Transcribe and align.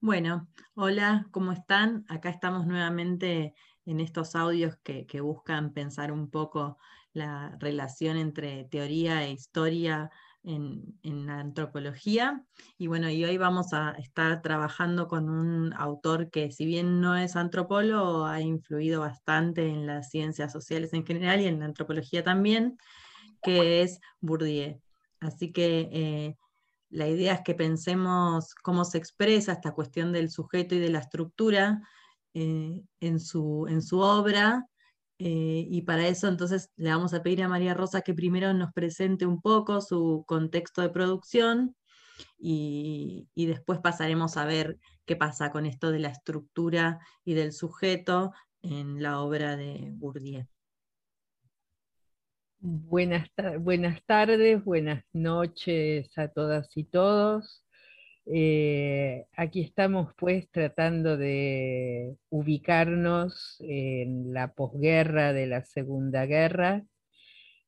Bueno, 0.00 0.46
hola, 0.74 1.26
¿cómo 1.32 1.50
están? 1.50 2.04
Acá 2.08 2.30
estamos 2.30 2.68
nuevamente 2.68 3.54
en 3.84 3.98
estos 3.98 4.36
audios 4.36 4.76
que, 4.84 5.20
buscan 5.20 5.72
pensar 5.72 6.12
un 6.12 6.30
poco 6.30 6.78
la 7.12 7.56
relación 7.58 8.16
entre 8.16 8.64
teoría 8.66 9.24
e 9.24 9.32
historia 9.32 10.08
en, 10.44 11.00
la 11.02 11.40
antropología. 11.40 12.44
Y 12.78 12.86
bueno, 12.86 13.10
y 13.10 13.24
hoy 13.24 13.38
vamos 13.38 13.72
a 13.72 13.90
estar 13.98 14.40
trabajando 14.40 15.08
con 15.08 15.28
un 15.28 15.72
autor 15.72 16.30
que 16.30 16.52
si 16.52 16.64
bien 16.64 17.00
no 17.00 17.16
es 17.16 17.34
antropólogo, 17.34 18.24
ha 18.24 18.40
influido 18.40 19.00
bastante 19.00 19.66
en 19.66 19.88
las 19.88 20.10
ciencias 20.10 20.52
sociales 20.52 20.92
en 20.92 21.04
general 21.04 21.40
y 21.40 21.46
en 21.46 21.58
la 21.58 21.64
antropología 21.64 22.22
también, 22.22 22.78
que 23.42 23.82
es 23.82 23.98
Bourdieu. 24.20 24.80
Así 25.18 25.50
que 25.50 25.88
eh, 25.92 26.36
la 26.90 27.08
idea 27.08 27.34
es 27.34 27.40
que 27.42 27.54
pensemos 27.54 28.54
cómo 28.62 28.84
se 28.84 28.98
expresa 28.98 29.52
esta 29.52 29.72
cuestión 29.72 30.12
del 30.12 30.30
sujeto 30.30 30.74
y 30.74 30.78
de 30.78 30.90
la 30.90 31.00
estructura 31.00 31.82
eh, 32.34 32.82
en, 33.00 33.20
su, 33.20 33.66
obra. 33.92 34.66
Eh, 35.18 35.66
y 35.68 35.82
para 35.82 36.06
eso 36.06 36.28
entonces 36.28 36.70
le 36.76 36.90
vamos 36.90 37.12
a 37.12 37.22
pedir 37.22 37.42
a 37.42 37.48
María 37.48 37.74
Rosa 37.74 38.02
que 38.02 38.14
primero 38.14 38.54
nos 38.54 38.72
presente 38.72 39.26
un 39.26 39.40
poco 39.40 39.80
su 39.80 40.24
contexto 40.26 40.80
de 40.80 40.90
producción 40.90 41.74
y, 42.38 43.28
y 43.34 43.46
después 43.46 43.80
pasaremos 43.80 44.36
a 44.36 44.44
ver 44.44 44.78
qué 45.06 45.16
pasa 45.16 45.50
con 45.50 45.66
esto 45.66 45.90
de 45.90 45.98
la 45.98 46.08
estructura 46.08 47.00
y 47.24 47.34
del 47.34 47.52
sujeto 47.52 48.32
en 48.62 49.02
la 49.02 49.20
obra 49.20 49.56
de 49.56 49.90
Bourdieu. 49.94 50.46
Buenas, 52.60 53.30
tardes, 54.04 54.64
buenas 54.64 55.04
noches 55.12 56.10
a 56.18 56.26
todas 56.26 56.76
y 56.76 56.82
todos. 56.82 57.64
Eh, 58.26 59.26
aquí 59.36 59.60
estamos 59.60 60.12
pues 60.16 60.50
tratando 60.50 61.16
de 61.16 62.16
ubicarnos 62.30 63.58
en 63.60 64.34
la 64.34 64.54
posguerra 64.54 65.32
de 65.32 65.46
la 65.46 65.62
Segunda 65.62 66.26
Guerra, 66.26 66.84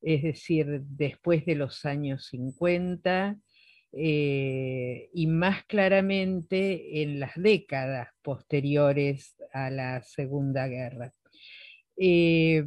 es 0.02 0.24
decir, 0.24 0.80
después 0.83 1.46
de 1.46 1.55
los 1.55 1.84
años 1.84 2.27
50 2.27 3.38
eh, 3.92 5.08
y 5.14 5.27
más 5.28 5.64
claramente 5.66 7.02
en 7.02 7.20
las 7.20 7.36
décadas 7.36 8.08
posteriores 8.22 9.36
a 9.52 9.70
la 9.70 10.02
Segunda 10.02 10.66
Guerra. 10.66 11.14
Eh, 11.96 12.64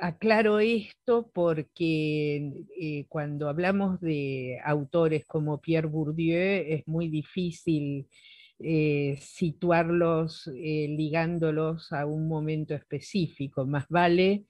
aclaro 0.00 0.60
esto 0.60 1.30
porque 1.32 2.64
eh, 2.80 3.06
cuando 3.08 3.48
hablamos 3.48 4.00
de 4.00 4.58
autores 4.64 5.24
como 5.26 5.60
Pierre 5.60 5.88
Bourdieu 5.88 6.64
es 6.68 6.86
muy 6.86 7.08
difícil 7.08 8.08
eh, 8.60 9.16
situarlos 9.20 10.48
eh, 10.54 10.88
ligándolos 10.88 11.92
a 11.92 12.06
un 12.06 12.28
momento 12.28 12.74
específico. 12.74 13.66
Más 13.66 13.86
vale, 13.88 14.46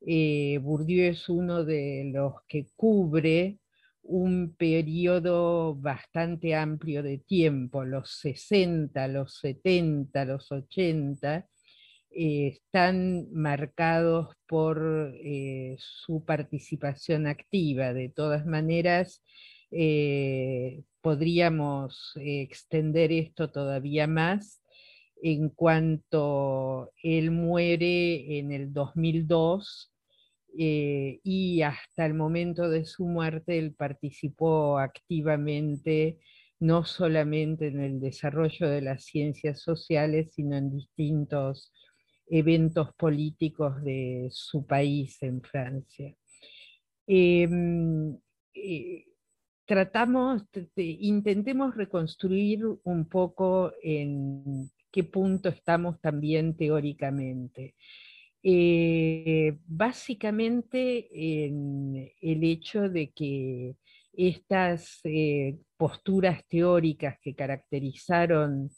Bourdieu 0.00 1.10
es 1.10 1.28
uno 1.28 1.64
de 1.64 2.10
los 2.12 2.34
que 2.48 2.66
cubre 2.74 3.58
un 4.02 4.54
periodo 4.56 5.74
bastante 5.76 6.54
amplio 6.54 7.02
de 7.02 7.18
tiempo, 7.18 7.84
los 7.84 8.10
60, 8.20 9.08
los 9.08 9.34
70, 9.40 10.24
los 10.24 10.50
80, 10.50 11.46
eh, 12.12 12.48
están 12.48 13.32
marcados 13.32 14.34
por 14.48 15.14
eh, 15.22 15.76
su 15.78 16.24
participación 16.24 17.26
activa. 17.26 17.92
De 17.92 18.08
todas 18.08 18.46
maneras, 18.46 19.22
eh, 19.70 20.82
podríamos 21.00 22.12
extender 22.16 23.12
esto 23.12 23.50
todavía 23.50 24.06
más 24.08 24.62
en 25.22 25.50
cuanto 25.50 26.92
él 27.02 27.30
muere 27.30 28.38
en 28.38 28.52
el 28.52 28.72
2002 28.72 29.92
y 30.52 31.62
hasta 31.62 32.06
el 32.06 32.14
momento 32.14 32.68
de 32.68 32.84
su 32.84 33.06
muerte 33.06 33.58
él 33.58 33.74
participó 33.74 34.78
activamente 34.78 36.18
no 36.58 36.84
solamente 36.84 37.68
en 37.68 37.80
el 37.80 38.00
desarrollo 38.00 38.68
de 38.68 38.82
las 38.82 39.04
ciencias 39.04 39.62
sociales, 39.62 40.32
sino 40.34 40.56
en 40.56 40.70
distintos 40.70 41.72
eventos 42.30 42.94
políticos 42.94 43.82
de 43.82 44.28
su 44.30 44.64
país 44.66 45.20
en 45.22 45.42
Francia. 45.42 46.14
Em, 47.06 48.16
eh, 48.54 49.04
tratamos, 49.66 50.44
intentemos 50.76 51.76
reconstruir 51.76 52.64
un 52.84 53.08
poco 53.08 53.72
en 53.82 54.70
qué 54.90 55.04
punto 55.04 55.48
estamos 55.48 56.00
también 56.00 56.56
teóricamente. 56.56 57.74
Eh, 58.42 59.58
básicamente 59.66 61.08
en 61.12 62.10
el 62.22 62.44
hecho 62.44 62.88
de 62.88 63.10
que 63.10 63.76
estas 64.12 65.00
eh, 65.04 65.58
posturas 65.76 66.46
teóricas 66.48 67.18
que 67.20 67.34
caracterizaron 67.34 68.70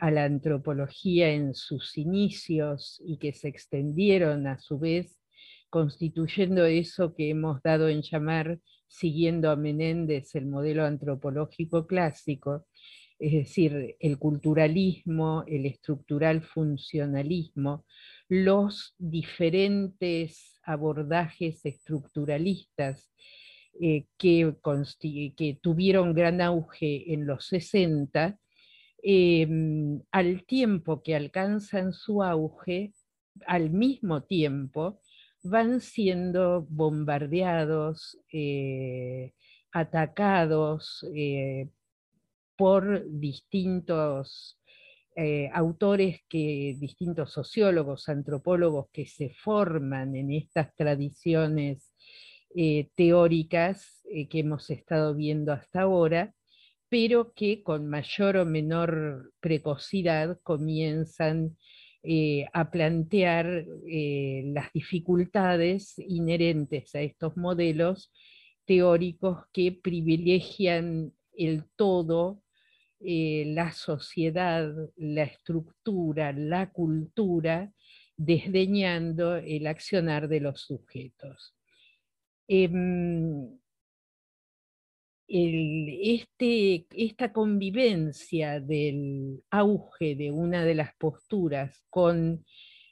a 0.00 0.10
la 0.10 0.24
antropología 0.24 1.30
en 1.30 1.54
sus 1.54 1.96
inicios 1.98 3.00
y 3.04 3.18
que 3.18 3.32
se 3.32 3.48
extendieron 3.48 4.46
a 4.46 4.58
su 4.58 4.78
vez, 4.78 5.20
constituyendo 5.68 6.64
eso 6.64 7.14
que 7.14 7.30
hemos 7.30 7.62
dado 7.62 7.88
en 7.88 8.02
llamar, 8.02 8.58
siguiendo 8.88 9.50
a 9.50 9.56
Menéndez, 9.56 10.34
el 10.34 10.46
modelo 10.46 10.84
antropológico 10.84 11.86
clásico, 11.86 12.66
es 13.18 13.32
decir, 13.32 13.96
el 14.00 14.18
culturalismo, 14.18 15.44
el 15.46 15.66
estructural 15.66 16.42
funcionalismo, 16.42 17.84
los 18.28 18.94
diferentes 18.98 20.58
abordajes 20.62 21.64
estructuralistas 21.66 23.12
eh, 23.78 24.06
que, 24.16 24.54
que, 25.36 25.58
tuvieron 25.60 26.14
gran 26.14 26.40
auge 26.40 27.12
en 27.12 27.26
los 27.26 27.46
60 27.46 28.38
Em, 29.02 30.02
al 30.10 30.44
tiempo 30.44 31.02
que 31.02 31.14
alcanzan 31.14 31.92
su 31.92 32.22
auge, 32.22 32.92
al 33.46 33.70
mismo 33.70 34.22
tiempo 34.24 35.00
van 35.42 35.80
siendo 35.80 36.66
bombardeados, 36.68 38.18
eh, 38.32 39.32
atacados 39.72 41.06
eh, 41.14 41.70
por 42.56 43.04
distintos 43.08 44.58
eh, 45.16 45.50
autores 45.54 46.20
que, 46.28 46.76
distintos 46.78 47.32
sociólogos, 47.32 48.08
antropólogos 48.08 48.88
que 48.92 49.06
se 49.06 49.30
forman 49.30 50.14
en 50.16 50.32
estas 50.32 50.74
tradiciones 50.76 51.94
teóricas 52.96 54.02
que 54.28 54.40
hemos 54.40 54.70
estado 54.70 55.14
viendo 55.14 55.52
hasta 55.52 55.82
ahora, 55.82 56.34
pero 56.90 57.32
que 57.32 57.62
con 57.62 57.88
mayor 57.88 58.36
o 58.36 58.44
menor 58.44 59.32
precocidad 59.40 60.38
comienzan 60.42 61.56
eh, 62.02 62.46
a 62.52 62.70
plantear 62.70 63.64
eh, 63.88 64.42
las 64.46 64.72
dificultades 64.72 65.98
inherentes 65.98 66.94
a 66.94 67.00
estos 67.00 67.36
modelos 67.36 68.12
teóricos 68.64 69.44
que 69.52 69.72
privilegian 69.72 71.12
el 71.32 71.64
todo, 71.76 72.42
eh, 73.00 73.44
la 73.46 73.72
sociedad, 73.72 74.72
la 74.96 75.22
estructura, 75.22 76.32
la 76.32 76.70
cultura, 76.72 77.72
desdeñando 78.16 79.36
el 79.36 79.66
accionar 79.66 80.28
de 80.28 80.40
los 80.40 80.62
sujetos. 80.62 81.54
Em, 85.32 85.86
este, 86.02 86.86
esta 86.90 87.32
convivencia 87.32 88.58
del 88.60 89.40
auge 89.50 90.16
de 90.16 90.32
una 90.32 90.64
de 90.64 90.74
las 90.74 90.92
posturas 90.96 91.84
con 91.88 92.44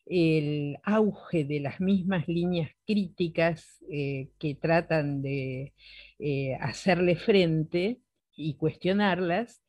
el 0.07 0.77
auge 0.85 1.45
de 1.45 1.59
las 1.61 1.81
mismas 1.81 2.29
líneas 2.29 2.71
críticas 2.87 3.83
eh, 3.91 4.29
que 4.39 4.55
tratan 4.55 5.21
de 5.21 5.75
eh, 6.21 6.55
hacerle 6.61 7.17
frente 7.17 8.01
y 8.37 8.55
cuestionarlas, 8.55 9.61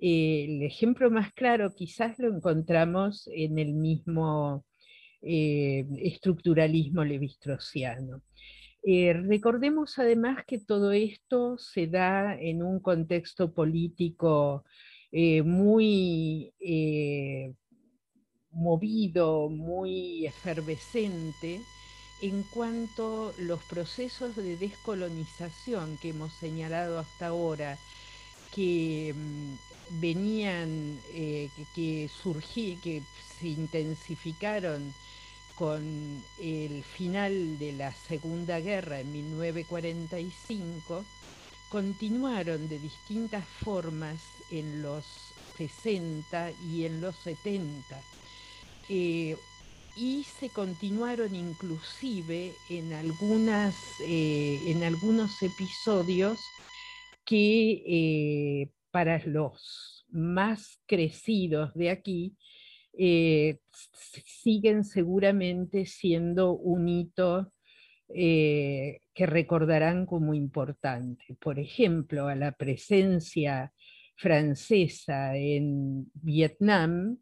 eh, 0.00 0.44
el 0.48 0.62
ejemplo 0.64 1.10
más 1.10 1.32
claro 1.32 1.74
quizás 1.74 2.18
lo 2.18 2.28
encontramos 2.28 3.26
en 3.32 3.58
el 3.58 3.72
mismo 3.74 4.66
estructuralismo 5.20 7.04
levistrociano. 7.04 8.22
Eh, 8.82 9.12
recordemos 9.12 9.98
además 9.98 10.44
que 10.46 10.58
todo 10.58 10.92
esto 10.92 11.58
se 11.58 11.86
da 11.88 12.34
en 12.38 12.62
un 12.62 12.80
contexto 12.80 13.52
político 13.52 14.64
eh, 15.10 15.42
muy 15.42 16.52
eh, 16.60 17.52
movido, 18.52 19.48
muy 19.48 20.26
efervescente 20.26 21.60
en 22.22 22.42
cuanto 22.54 23.32
los 23.38 23.62
procesos 23.64 24.36
de 24.36 24.56
descolonización 24.56 25.98
que 25.98 26.10
hemos 26.10 26.32
señalado 26.34 26.98
hasta 26.98 27.28
ahora 27.28 27.78
que 28.54 29.14
mm, 29.14 30.00
venían, 30.00 30.98
que, 31.12 31.50
que 31.74 32.08
que 32.82 33.02
se 33.38 33.48
intensificaron 33.48 34.92
con 35.58 36.22
el 36.40 36.84
final 36.84 37.58
de 37.58 37.72
la 37.72 37.92
Segunda 37.92 38.60
Guerra 38.60 39.00
en 39.00 39.10
1945, 39.10 41.04
continuaron 41.68 42.68
de 42.68 42.78
distintas 42.78 43.44
formas 43.44 44.22
en 44.52 44.82
los 44.82 45.04
60 45.56 46.52
y 46.70 46.84
en 46.84 47.00
los 47.00 47.16
70. 47.16 48.00
Eh, 48.88 49.36
y 49.96 50.22
se 50.22 50.48
continuaron 50.50 51.34
inclusive 51.34 52.52
en, 52.70 52.92
algunas, 52.92 53.74
eh, 54.06 54.60
en 54.66 54.84
algunos 54.84 55.42
episodios 55.42 56.38
que 57.24 57.82
eh, 57.84 58.70
para 58.92 59.18
los 59.26 60.06
más 60.10 60.78
crecidos 60.86 61.74
de 61.74 61.90
aquí 61.90 62.36
siguen 62.98 64.82
seguramente 64.82 65.86
siendo 65.86 66.52
un 66.52 66.88
hito 66.88 67.52
que 68.08 69.00
recordarán 69.14 70.06
como 70.06 70.34
importante. 70.34 71.36
Por 71.40 71.58
ejemplo, 71.58 72.26
a 72.26 72.34
la 72.34 72.52
presencia 72.52 73.72
francesa 74.16 75.36
en 75.36 76.10
Vietnam, 76.14 77.18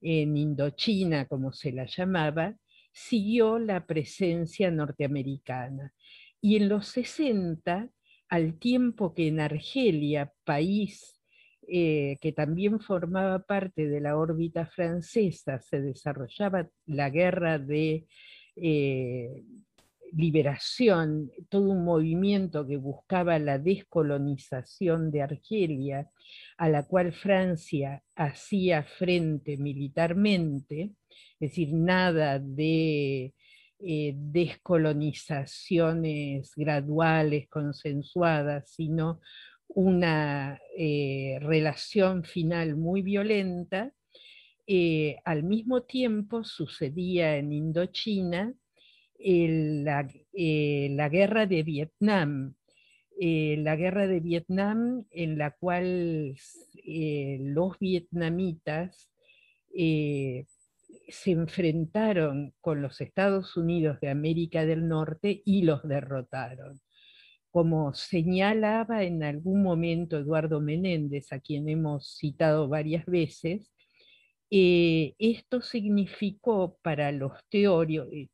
en 0.00 0.36
Indochina, 0.36 1.26
como 1.26 1.52
se 1.52 1.72
la 1.72 1.86
llamaba, 1.86 2.54
siguió 2.92 3.58
la 3.58 3.84
presencia 3.86 4.70
norteamericana. 4.70 5.92
Y 6.40 6.56
en 6.56 6.68
los 6.68 6.86
60, 6.88 7.90
al 8.28 8.58
tiempo 8.58 9.14
que 9.14 9.28
en 9.28 9.40
Argelia, 9.40 10.32
país 10.44 11.15
eh, 11.68 12.16
que 12.20 12.32
también 12.32 12.80
formaba 12.80 13.40
parte 13.40 13.88
de 13.88 14.00
la 14.00 14.16
órbita 14.16 14.66
francesa, 14.66 15.60
se 15.60 15.80
desarrollaba 15.80 16.68
la 16.86 17.10
guerra 17.10 17.58
de 17.58 18.06
eh, 18.56 19.44
liberación, 20.12 21.30
todo 21.48 21.70
un 21.70 21.84
movimiento 21.84 22.66
que 22.66 22.76
buscaba 22.76 23.38
la 23.38 23.58
descolonización 23.58 25.10
de 25.10 25.22
Argelia, 25.22 26.10
a 26.56 26.68
la 26.68 26.84
cual 26.84 27.12
Francia 27.12 28.02
hacía 28.14 28.84
frente 28.84 29.56
militarmente, 29.56 30.92
es 31.40 31.50
decir, 31.50 31.72
nada 31.72 32.38
de 32.38 33.34
eh, 33.78 34.14
descolonizaciones 34.16 36.52
graduales, 36.56 37.46
consensuadas, 37.48 38.70
sino 38.70 39.20
una 39.68 40.60
eh, 40.76 41.38
relación 41.40 42.24
final 42.24 42.76
muy 42.76 43.02
violenta, 43.02 43.92
eh, 44.66 45.16
al 45.24 45.44
mismo 45.44 45.82
tiempo 45.82 46.44
sucedía 46.44 47.36
en 47.36 47.52
Indochina 47.52 48.54
la, 49.18 50.08
la, 50.32 51.08
guerra 51.08 51.46
de 51.46 51.62
Vietnam, 51.62 52.54
eh, 53.18 53.56
la 53.58 53.76
guerra 53.76 54.06
de 54.06 54.20
Vietnam 54.20 55.06
en 55.10 55.38
la 55.38 55.52
cual 55.52 56.36
eh, 56.84 57.38
los 57.40 57.78
vietnamitas 57.78 59.10
eh, 59.74 60.44
se 61.08 61.30
enfrentaron 61.30 62.52
con 62.60 62.82
los 62.82 63.00
Estados 63.00 63.56
Unidos 63.56 64.00
de 64.00 64.10
América 64.10 64.66
del 64.66 64.86
Norte 64.86 65.42
y 65.46 65.62
los 65.62 65.82
derrotaron. 65.88 66.78
Como 67.50 67.94
señalaba 67.94 69.04
en 69.04 69.22
algún 69.22 69.62
momento 69.62 70.18
Eduardo 70.18 70.60
Menéndez, 70.60 71.32
a 71.32 71.40
quien 71.40 71.68
hemos 71.68 72.16
citado 72.18 72.68
varias 72.68 73.06
veces, 73.06 73.72
esto 74.50 75.60
significó 75.60 76.78
para 76.82 77.10
los 77.12 77.32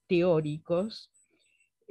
teóricos 0.06 1.10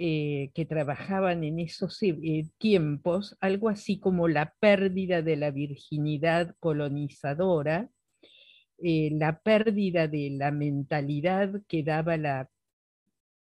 eh, 0.03 0.49
que 0.55 0.65
trabajaban 0.65 1.43
en 1.43 1.59
esos 1.59 2.01
eh, 2.01 2.47
tiempos, 2.57 3.37
algo 3.39 3.69
así 3.69 3.99
como 3.99 4.27
la 4.27 4.55
pérdida 4.59 5.21
de 5.21 5.35
la 5.35 5.51
virginidad 5.51 6.55
colonizadora, 6.59 7.87
eh, 8.79 9.11
la 9.11 9.41
pérdida 9.41 10.07
de 10.07 10.31
la 10.31 10.49
mentalidad 10.51 11.61
que 11.67 11.83
daba 11.83 12.17
la 12.17 12.49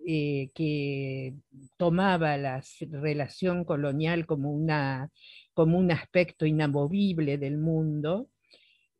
que 0.06 1.34
tomaba 1.76 2.36
la 2.36 2.62
relación 2.90 3.64
colonial 3.64 4.24
como, 4.24 4.52
una, 4.52 5.10
como 5.52 5.78
un 5.78 5.90
aspecto 5.90 6.46
inamovible 6.46 7.38
del 7.38 7.58
mundo, 7.58 8.30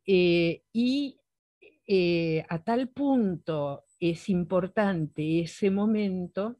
y 0.05 1.17
a 2.49 2.63
tal 2.63 2.89
punto 2.89 3.83
es 3.99 4.29
importante 4.29 5.41
ese 5.41 5.71
momento 5.71 6.57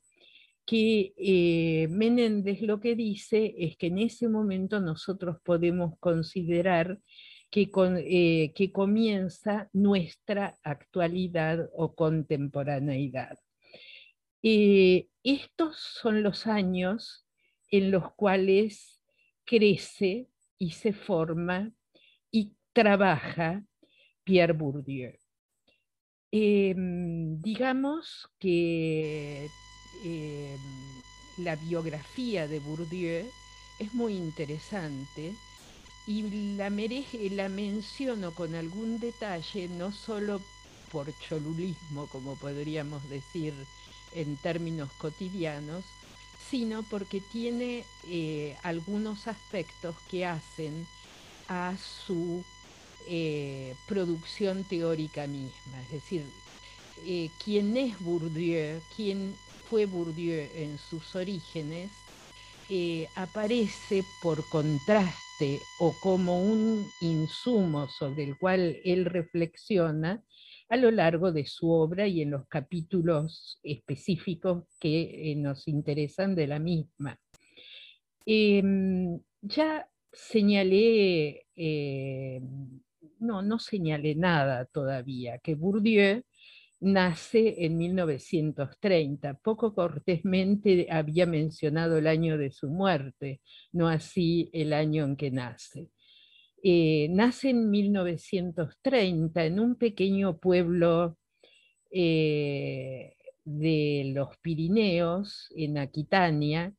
que 0.68 1.14
eh, 1.16 1.88
Menéndez 1.88 2.62
lo 2.62 2.82
que 2.82 2.94
dice 2.94 3.56
es 3.58 3.78
que 3.78 3.88
en 3.88 4.00
ese 4.00 4.28
momento 4.28 4.82
nosotros 4.82 5.38
podemos 5.42 5.98
considerar 6.00 7.00
que, 7.50 7.72
eh, 8.06 8.52
que 8.54 8.72
comienza 8.74 9.70
nuestra 9.72 10.60
actualidad 10.64 11.70
o 11.74 11.96
contemporaneidad. 11.96 13.38
Estos 14.42 15.78
son 15.78 16.24
los 16.24 16.48
años 16.48 17.26
en 17.72 17.92
los 17.92 18.14
cuales 18.14 19.02
crece 19.46 20.30
y 20.58 20.72
se 20.72 20.94
forma 20.94 21.72
y 22.32 22.56
trabaja 22.74 23.64
Pierre 24.24 24.54
Bourdieu. 24.54 25.14
Em, 26.32 27.40
digamos 27.42 28.30
que 28.40 29.48
Em, 30.04 30.58
la 31.44 31.56
biografía 31.56 32.48
de 32.48 32.60
Bourdieu 32.60 33.26
es 33.80 33.94
muy 33.94 34.14
interesante 34.16 35.34
y 36.08 36.56
la, 36.56 36.70
la 36.70 37.50
menciono 37.50 38.34
con 38.36 38.54
algún 38.56 39.00
detalle, 39.00 39.68
no 39.70 39.92
solo 39.92 40.40
por 40.92 41.08
cholulismo, 41.28 42.08
como 42.12 42.36
podríamos 42.36 43.08
decir 43.10 43.54
en 44.14 44.38
términos 44.38 44.90
cotidianos, 44.98 45.84
sino 46.50 46.84
porque 46.84 47.22
tiene 47.22 47.84
eh, 48.08 48.56
algunos 48.64 49.28
aspectos 49.28 49.96
que 50.10 50.26
hacen 50.26 50.88
a 51.50 51.76
su 51.78 52.44
eh, 53.08 53.76
producción 53.88 54.64
teórica 54.64 55.28
misma. 55.28 55.82
Es 55.84 55.92
decir, 55.92 56.26
eh, 57.06 57.30
quién 57.44 57.78
es 57.78 58.00
Bourdieu, 58.00 58.82
quién 58.96 59.36
fue 59.70 59.86
Bourdieu 59.86 60.50
en 60.56 60.78
sus 60.78 61.16
orígenes, 61.16 61.90
eh, 62.70 63.08
aparece 63.16 64.04
por 64.22 64.48
contraste 64.50 65.62
o 65.80 65.94
como 65.94 66.42
un 66.42 66.92
insumo 67.00 67.88
sobre 67.88 68.24
el 68.24 68.38
cual 68.38 68.78
él 68.84 69.06
reflexiona 69.06 70.22
a 70.70 70.78
lo 70.78 70.92
largo 70.92 71.32
de 71.32 71.46
su 71.46 71.70
obra 71.70 72.08
y 72.08 72.22
en 72.22 72.32
los 72.32 72.48
capítulos 72.48 73.60
específicos 73.64 74.66
que 74.80 75.32
eh, 75.32 75.36
nos 75.36 75.68
interesan 75.68 76.36
de 76.36 76.48
la 76.48 76.60
misma. 76.60 77.20
Em, 78.26 79.20
ya 79.42 79.88
señalé, 80.12 81.46
eh, 81.56 82.42
no, 83.20 83.42
no 83.42 83.60
señalé 83.60 84.16
nada 84.16 84.66
todavía, 84.66 85.40
que 85.40 85.56
Bourdieu 85.56 86.24
nace 86.80 87.66
en 87.66 87.78
1930. 87.78 89.36
Poco 89.36 89.74
cortésmente 89.74 90.88
había 90.92 91.26
mencionado 91.26 91.98
el 91.98 92.08
año 92.08 92.38
de 92.38 92.52
su 92.52 92.70
muerte, 92.70 93.42
no 93.72 93.88
así 93.88 94.50
el 94.54 94.74
año 94.74 95.06
en 95.06 95.16
que 95.16 95.32
nace. 95.32 95.90
Eh, 96.64 97.08
nace 97.12 97.52
en 97.52 97.70
1930 97.70 99.46
en 99.46 99.60
un 99.60 99.76
pequeño 99.76 100.38
pueblo 100.38 101.18
eh, 101.92 103.16
de 103.44 104.12
los 104.14 104.38
Pirineos, 104.40 105.48
en 105.56 105.78
Aquitania, 105.78 106.74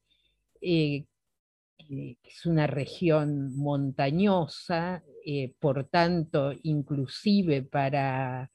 eh, 0.61 1.04
es 1.88 2.44
una 2.44 2.66
región 2.66 3.56
montañosa, 3.56 5.02
por 5.58 5.85
tanto, 5.88 6.52
inclusive 6.62 7.62
para 7.62 8.50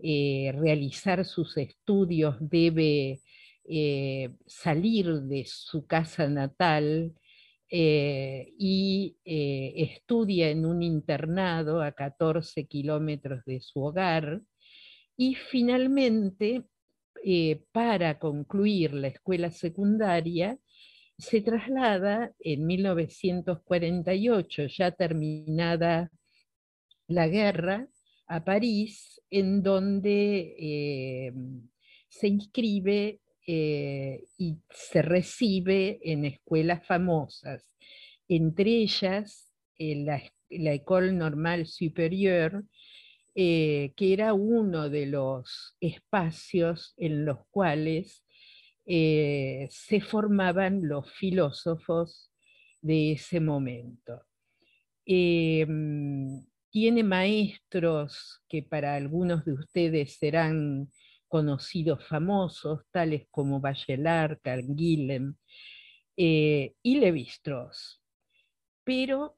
eh, 0.00 0.52
realizar 0.54 1.24
sus 1.24 1.56
estudios 1.56 2.36
debe 2.38 3.20
eh, 3.64 4.30
salir 4.46 5.22
de 5.22 5.44
su 5.44 5.88
casa 5.88 6.28
natal 6.28 7.14
eh, 7.70 8.54
y 8.58 9.16
estudia 9.24 10.50
en 10.50 10.64
un 10.64 10.82
internado 10.82 11.82
a 11.82 11.92
14 11.92 12.66
kilómetros 12.66 13.44
de 13.44 13.60
su 13.60 13.82
hogar 13.82 14.40
y 15.16 15.34
finalmente, 15.34 16.64
para 17.72 18.18
concluir 18.18 18.94
la 18.94 19.08
escuela 19.08 19.50
secundaria, 19.50 20.58
se 21.18 21.40
traslada 21.40 22.32
en 22.38 22.66
1948, 22.66 24.66
ya 24.68 24.92
terminada 24.92 26.10
la 27.08 27.26
guerra, 27.26 27.88
a 28.28 28.44
París, 28.44 29.20
en 29.30 29.62
donde 29.62 30.54
eh, 30.58 31.32
se 32.08 32.28
inscribe 32.28 33.20
eh, 33.50 34.26
y 34.36 34.58
se 34.68 35.00
recibe 35.00 35.98
en 36.02 36.26
escuelas 36.26 36.86
famosas, 36.86 37.66
entre 38.28 38.70
ellas 38.70 39.50
la, 39.78 40.22
la 40.50 40.72
École 40.74 41.12
Normale 41.12 41.64
Supérieure, 41.64 42.64
eh, 43.34 43.92
que 43.96 44.12
era 44.12 44.34
uno 44.34 44.90
de 44.90 45.06
los 45.06 45.76
espacios 45.80 46.92
en 46.96 47.24
los 47.24 47.38
cuales 47.50 48.24
eh, 48.84 49.68
se 49.70 50.00
formaban 50.00 50.88
los 50.88 51.10
filósofos 51.12 52.30
de 52.82 53.12
ese 53.12 53.40
momento. 53.40 54.24
Em, 55.06 56.44
tiene 56.70 57.02
maestros 57.02 58.42
que 58.48 58.62
para 58.62 58.94
algunos 58.94 59.44
de 59.44 59.52
ustedes 59.52 60.16
serán 60.18 60.90
conocidos 61.28 62.04
famosos, 62.06 62.80
tales 62.90 63.26
como 63.30 63.60
Bachelard, 63.60 64.40
Canguilhem 64.42 65.34
eh, 66.16 66.74
y 66.82 66.98
Levi-Strauss. 66.98 68.02
Pero 68.84 69.36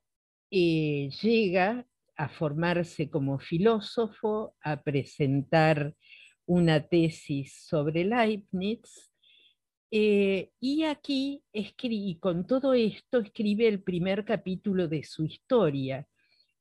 eh, 0.51 1.11
llega 1.23 1.87
a 2.17 2.29
formarse 2.29 3.11
como 3.11 3.39
filósofo, 3.39 4.55
a 4.63 4.83
presentar 4.83 5.95
una 6.47 6.87
tesis 6.87 7.65
sobre 7.67 8.05
Leibniz 8.05 9.11
eh, 9.93 10.53
y 10.61 10.85
aquí, 10.85 11.43
y 11.53 12.19
con 12.21 12.47
todo 12.47 12.75
esto, 12.75 13.19
escribe 13.19 13.67
el 13.67 13.83
primer 13.83 14.25
capítulo 14.25 14.87
de 14.87 15.03
su 15.03 15.25
historia. 15.25 16.07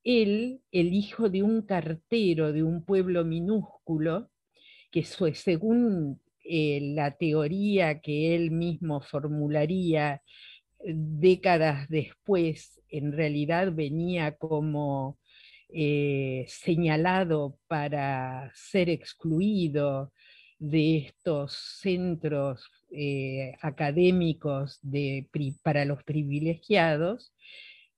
Él, 0.03 0.61
el 0.71 0.93
hijo 0.93 1.29
de 1.29 1.43
un 1.43 1.61
cartero 1.61 2.51
de 2.51 2.63
un 2.63 2.83
pueblo 2.83 3.23
minúsculo, 3.23 4.31
que 4.91 5.03
según 5.03 6.19
eh, 6.43 6.79
la 6.95 7.11
teoría 7.11 7.99
que 8.01 8.35
él 8.35 8.51
mismo 8.51 9.01
formularía 9.01 10.15
eh, 10.79 10.93
décadas 10.95 11.87
después, 11.89 12.81
en 12.89 13.11
realidad 13.11 13.71
venía 13.73 14.35
como 14.35 15.17
señalado 16.47 17.59
para 17.67 18.51
ser 18.55 18.89
excluido 18.89 20.11
de 20.59 20.97
estos 20.97 21.53
centros 21.81 22.69
eh, 22.91 23.53
académicos 23.61 24.79
para 25.63 25.85
los 25.85 26.03
privilegiados, 26.03 27.33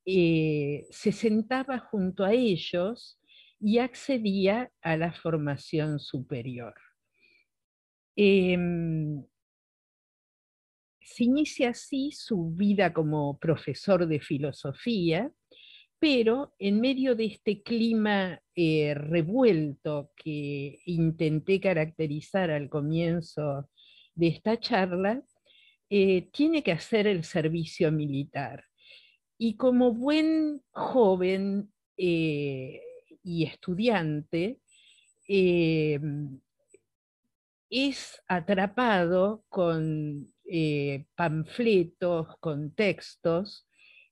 eh, 0.05 0.85
se 0.91 1.11
sentaba 1.11 1.79
junto 1.79 2.23
a 2.23 2.33
ellos 2.33 3.19
y 3.61 3.77
accedía 3.77 4.71
a 4.81 4.97
la 4.97 5.13
formación 5.13 5.99
superior. 5.99 6.73
Em, 8.15 9.23
se 11.01 11.23
inicia 11.25 11.69
así 11.69 12.11
su 12.11 12.51
vida 12.51 12.91
como 12.91 13.37
profesor 13.37 14.07
de 14.07 14.19
filosofía, 14.19 15.31
pero 15.99 16.55
en 16.57 16.81
medio 16.81 17.15
de 17.15 17.25
este 17.25 17.61
clima 17.61 18.41
eh, 18.55 18.95
revuelto 18.95 20.11
que 20.15 20.79
intenté 20.85 21.59
caracterizar 21.59 22.49
al 22.49 22.69
comienzo 22.69 23.69
de 24.15 24.27
esta 24.29 24.59
charla, 24.59 25.23
eh, 25.89 26.29
tiene 26.31 26.63
que 26.63 26.71
hacer 26.71 27.05
el 27.05 27.23
servicio 27.23 27.91
militar. 27.91 28.65
Y 29.37 29.55
como 29.57 29.93
buen 29.93 30.61
joven 30.71 31.71
eh, 31.97 32.81
y 33.23 33.45
estudiante, 33.45 34.59
eh, 35.27 35.99
es 37.69 38.21
atrapado 38.27 39.43
con 39.49 40.27
panfletos, 41.15 42.27
con 42.41 42.71
textos 42.71 43.65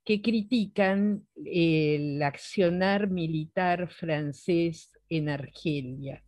que 0.05 0.21
critican 0.21 1.27
el 1.45 2.23
accionar 2.23 3.09
militar 3.09 3.89
francés 3.91 4.91
en 5.09 5.29
Argelia. 5.29 6.23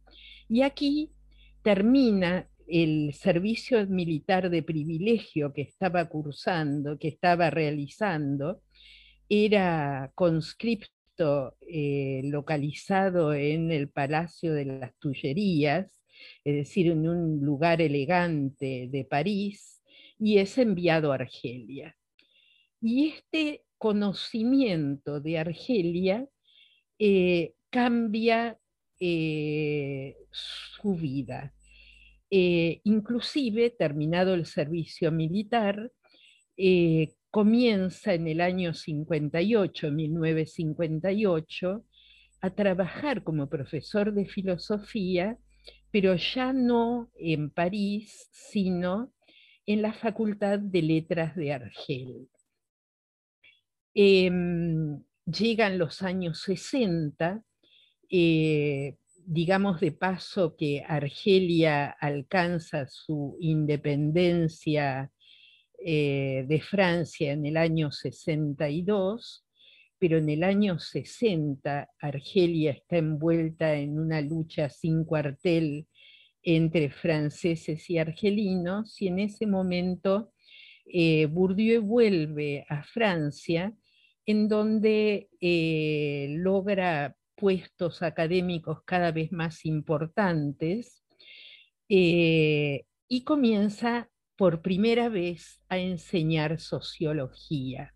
Y 0.49 0.61
aquí 0.61 1.11
termina 1.63 2.47
el 2.67 3.13
servicio 3.13 3.85
militar 3.87 4.49
de 4.49 4.63
privilegio 4.63 5.51
que 5.51 5.63
estaba 5.63 6.07
cursando, 6.09 6.97
que 6.99 7.07
estaba 7.07 7.49
realizando, 7.49 8.61
era 9.27 10.11
conscripto 10.15 11.00
eh, 11.61 12.21
localizado 12.25 13.33
en 13.33 13.71
el 13.71 13.89
Palacio 13.89 14.53
de 14.53 14.65
las 14.65 14.97
Tullerías, 14.99 16.01
es 16.43 16.55
decir, 16.55 16.87
en 16.87 17.07
un 17.07 17.39
lugar 17.41 17.81
elegante 17.81 18.87
de 18.91 19.05
París, 19.05 19.81
y 20.19 20.37
es 20.37 20.57
enviado 20.57 21.11
a 21.11 21.15
Argelia. 21.15 21.97
Y 22.81 23.07
este 23.09 23.63
conocimiento 23.77 25.19
de 25.19 25.39
Argelia 25.39 26.27
eh, 26.99 27.53
cambia 27.71 28.59
eh, 28.99 30.15
su 30.31 30.93
vida. 30.93 31.53
Eh, 32.29 32.79
inclusive, 32.83 33.71
terminado 33.71 34.35
el 34.35 34.45
servicio 34.45 35.11
militar, 35.11 35.91
comienza 37.31 38.13
en 38.13 38.27
el 38.27 38.41
año 38.41 38.73
58, 38.73 39.89
1958, 39.89 41.85
a 42.41 42.49
trabajar 42.49 43.23
como 43.23 43.49
profesor 43.49 44.13
de 44.13 44.25
filosofía, 44.25 45.37
pero 45.91 46.15
ya 46.15 46.51
no 46.53 47.09
en 47.15 47.49
París, 47.49 48.27
sino 48.31 49.13
en 49.65 49.81
la 49.81 49.93
Facultad 49.93 50.59
de 50.59 50.81
Letras 50.81 51.35
de 51.35 51.53
Argel. 51.53 52.27
Em, 53.93 55.03
llegan 55.25 55.77
los 55.77 56.01
años 56.01 56.41
60, 56.41 57.43
digamos 58.09 59.79
de 59.79 59.91
paso 59.91 60.55
que 60.57 60.83
Argelia 60.85 61.89
alcanza 61.89 62.87
su 62.87 63.37
independencia 63.39 65.11
eh, 65.83 66.45
de 66.47 66.61
Francia 66.61 67.31
en 67.31 67.45
el 67.45 67.57
año 67.57 67.91
62, 67.91 69.45
pero 69.97 70.19
en 70.19 70.29
el 70.29 70.43
año 70.43 70.77
60 70.77 71.89
Argelia 71.99 72.71
está 72.71 72.97
envuelta 72.97 73.73
en 73.75 73.97
una 73.97 74.21
lucha 74.21 74.69
sin 74.69 75.05
cuartel 75.05 75.87
entre 76.43 76.91
franceses 76.91 77.89
y 77.89 77.97
argelinos, 77.97 79.01
y 79.01 79.07
en 79.07 79.19
ese 79.19 79.47
momento 79.47 80.31
eh, 80.85 81.25
Bourdieu 81.25 81.81
vuelve 81.81 82.63
a 82.69 82.83
Francia, 82.83 83.73
en 84.25 84.47
donde 84.47 85.29
eh, 85.39 86.27
logra 86.37 87.15
puestos 87.35 88.03
académicos 88.03 88.83
cada 88.85 89.11
vez 89.11 89.31
más 89.31 89.65
importantes 89.65 91.03
y 91.87 93.25
comienza 93.25 94.10
por 94.41 94.63
primera 94.63 95.07
vez 95.07 95.61
a 95.69 95.77
enseñar 95.77 96.59
sociología. 96.59 97.93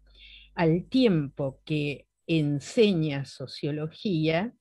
Al 0.54 0.88
tiempo 0.88 1.60
que 1.66 2.06
enseña 2.28 3.26
sociología, 3.26 4.54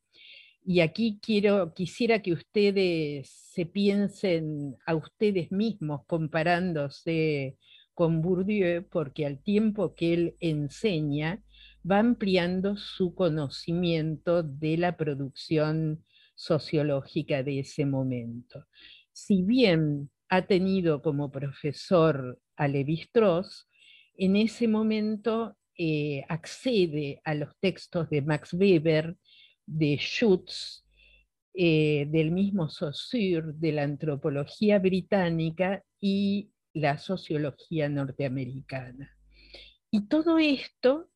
y 0.64 0.80
aquí 0.80 1.18
quiero, 1.20 1.74
quisiera 1.74 2.22
que 2.22 2.32
ustedes 2.32 3.28
se 3.28 3.66
piensen 3.66 4.76
a 4.86 4.94
ustedes 4.94 5.52
mismos 5.52 6.06
comparándose 6.06 7.58
con 7.92 8.22
Bourdieu, 8.22 8.88
porque 8.88 9.26
al 9.26 9.42
tiempo 9.42 9.94
que 9.94 10.14
él 10.14 10.36
enseña, 10.40 11.42
va 11.84 11.98
ampliando 11.98 12.78
su 12.78 13.14
conocimiento 13.14 14.42
de 14.42 14.78
la 14.78 14.96
producción 14.96 16.02
sociológica 16.34 17.42
de 17.42 17.58
ese 17.58 17.84
momento. 17.84 18.64
Si 19.12 19.42
bien 19.42 20.08
ha 20.36 20.46
tenido 20.46 21.00
como 21.00 21.30
profesor 21.30 22.40
a 22.56 22.68
Levi-Strauss, 22.68 23.68
en 24.16 24.36
ese 24.36 24.68
momento 24.68 25.56
eh, 25.76 26.24
accede 26.28 27.20
a 27.24 27.34
los 27.34 27.56
textos 27.60 28.10
de 28.10 28.22
Max 28.22 28.52
Weber, 28.52 29.16
de 29.66 29.96
Schutz, 29.96 30.84
eh, 31.54 32.06
del 32.08 32.32
mismo 32.32 32.68
Saussure, 32.68 33.52
de 33.54 33.72
la 33.72 33.82
antropología 33.84 34.78
británica 34.78 35.84
y 36.00 36.50
la 36.72 36.98
sociología 36.98 37.88
norteamericana. 37.88 39.16
Y 39.90 40.08
todo 40.08 40.38
esto 40.38 41.10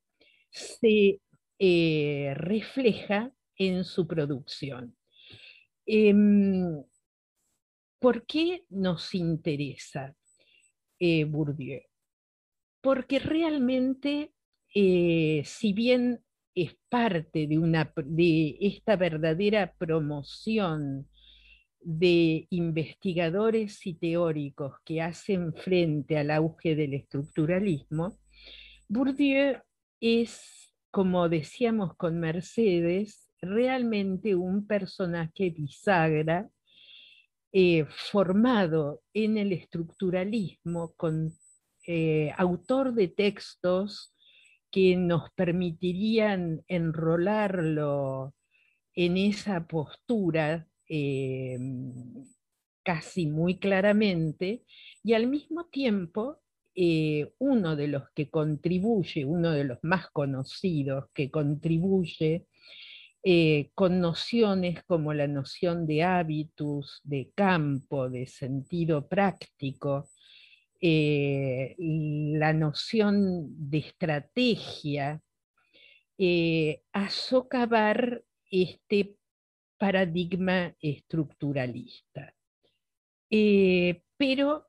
se 0.50 1.20
eh, 1.58 2.34
refleja 2.36 3.32
en 3.56 3.82
su 3.82 4.06
producción. 4.06 4.96
Em, 5.86 6.84
¿Por 7.98 8.26
qué 8.26 8.64
nos 8.70 9.14
interesa 9.14 10.14
eh, 10.98 11.24
Bourdieu? 11.24 11.80
porque 12.80 13.18
realmente, 13.18 14.32
eh, 14.74 15.42
si 15.44 15.72
bien 15.72 16.20
es 16.54 16.76
parte 16.88 17.46
de, 17.46 17.58
una, 17.58 17.92
de 17.96 18.56
esta 18.60 18.96
verdadera 18.96 19.74
promoción 19.78 21.08
de 21.80 22.46
investigadores 22.50 23.86
y 23.86 23.94
teóricos 23.94 24.74
que 24.84 25.00
hacen 25.00 25.54
frente 25.54 26.18
al 26.18 26.30
auge 26.30 26.74
del 26.74 26.94
estructuralismo, 26.94 28.18
Bourdieu 28.88 29.58
es, 30.00 30.72
como 30.90 31.28
decíamos 31.28 31.94
con 31.96 32.18
Mercedes, 32.18 33.30
realmente 33.40 34.34
un 34.34 34.66
personaje 34.66 35.50
bisagra 35.50 36.48
eh, 37.60 37.86
formado 37.88 39.02
en 39.12 39.36
el 39.36 39.52
estructuralismo, 39.52 40.94
eh, 41.88 42.30
autor 42.36 42.94
de 42.94 43.08
textos 43.08 44.14
que 44.70 44.94
nos 44.94 45.32
permitirían 45.32 46.62
enrolarlo 46.68 48.32
en 48.94 49.16
esa 49.16 49.66
postura 49.66 50.68
eh, 50.88 51.58
casi 52.84 53.26
muy 53.26 53.58
claramente, 53.58 54.62
y 55.02 55.14
al 55.14 55.26
mismo 55.26 55.64
tiempo 55.64 56.38
uno 57.40 57.74
de 57.74 57.88
los 57.88 58.04
que 58.14 58.30
contribuye, 58.30 59.24
uno 59.24 59.50
de 59.50 59.64
los 59.64 59.78
más 59.82 60.08
conocidos 60.10 61.06
que 61.12 61.28
contribuye 61.28 62.46
eh, 63.24 63.70
con 63.74 64.00
nociones 64.00 64.84
como 64.84 65.12
la 65.12 65.26
noción 65.26 65.86
de 65.86 66.04
hábitus, 66.04 67.00
de 67.02 67.32
campo, 67.34 68.08
de 68.08 68.26
sentido 68.26 69.08
práctico, 69.08 70.08
eh, 70.80 71.74
la 71.78 72.52
noción 72.52 73.70
de 73.70 73.78
estrategia, 73.78 75.20
eh, 76.16 76.82
a 76.92 77.10
socavar 77.10 78.22
este 78.50 79.16
paradigma 79.78 80.74
estructuralista. 80.80 82.34
pero 84.16 84.66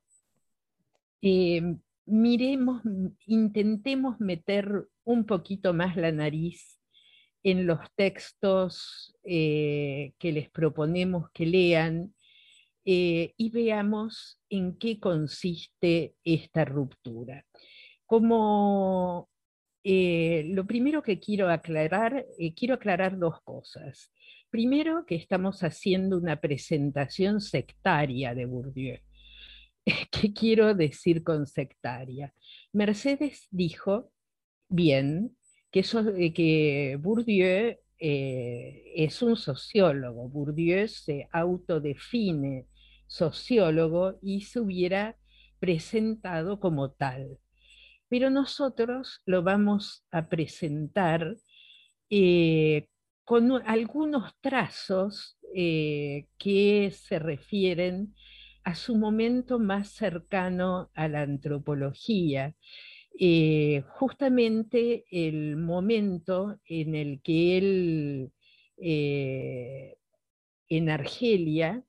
miremos, 2.05 2.81
intentemos 3.25 4.19
meter 4.19 4.87
un 5.03 5.25
poquito 5.25 5.73
más 5.73 5.95
la 5.95 6.11
nariz 6.11 6.78
en 7.43 7.65
los 7.65 7.79
textos 7.95 9.15
eh, 9.23 10.13
que 10.17 10.31
les 10.31 10.49
proponemos 10.49 11.29
que 11.33 11.45
lean 11.45 12.13
eh, 12.85 13.33
y 13.37 13.49
veamos 13.49 14.41
en 14.49 14.77
qué 14.77 14.99
consiste 14.99 16.15
esta 16.23 16.65
ruptura. 16.65 17.45
Como 18.05 19.29
eh, 19.83 20.43
lo 20.47 20.65
primero 20.65 21.01
que 21.01 21.19
quiero 21.19 21.49
aclarar, 21.49 22.25
quiero 22.55 22.75
aclarar 22.75 23.17
dos 23.17 23.41
cosas. 23.43 24.11
Primero, 24.49 25.05
que 25.05 25.15
estamos 25.15 25.63
haciendo 25.63 26.17
una 26.17 26.41
presentación 26.41 27.39
sectaria 27.39 28.33
de 28.33 28.45
Bourdieu. 28.45 28.97
¿Qué 30.11 30.33
quiero 30.33 30.73
decir 30.73 31.23
con 31.23 31.45
sectaria? 31.45 32.33
Mercedes 32.73 33.47
dijo, 33.51 34.11
bien, 34.67 35.37
que, 35.71 35.81
eh, 35.81 36.33
que 36.33 36.97
Bourdieu 36.99 37.77
eh, 37.99 38.83
es 38.95 39.21
un 39.21 39.35
sociólogo. 39.35 40.29
Bourdieu 40.29 40.87
se 40.87 41.27
autodefine 41.31 42.67
sociólogo 43.07 44.17
y 44.21 44.41
se 44.41 44.59
hubiera 44.59 45.17
presentado 45.59 46.59
como 46.59 46.91
tal. 46.91 47.39
Pero 48.07 48.29
nosotros 48.29 49.21
lo 49.25 49.43
vamos 49.43 50.05
a 50.11 50.29
presentar 50.29 51.35
eh, 52.09 52.87
con 53.23 53.51
algunos 53.67 54.33
trazos 54.41 55.37
que 55.51 56.91
se 56.93 57.17
refieren 57.17 58.13
a 58.63 58.75
su 58.75 58.95
momento 58.95 59.57
más 59.57 59.89
cercano 59.89 60.91
a 60.93 61.07
la 61.07 61.21
antropología 61.21 62.55
eh, 63.21 63.83
justamente 63.89 65.03
el 65.11 65.57
momento 65.57 66.57
en 66.63 66.95
el 66.95 67.21
que 67.21 67.57
él 67.57 68.31
eh, 68.77 69.97
en 70.69 70.89
Argelia 70.89 71.83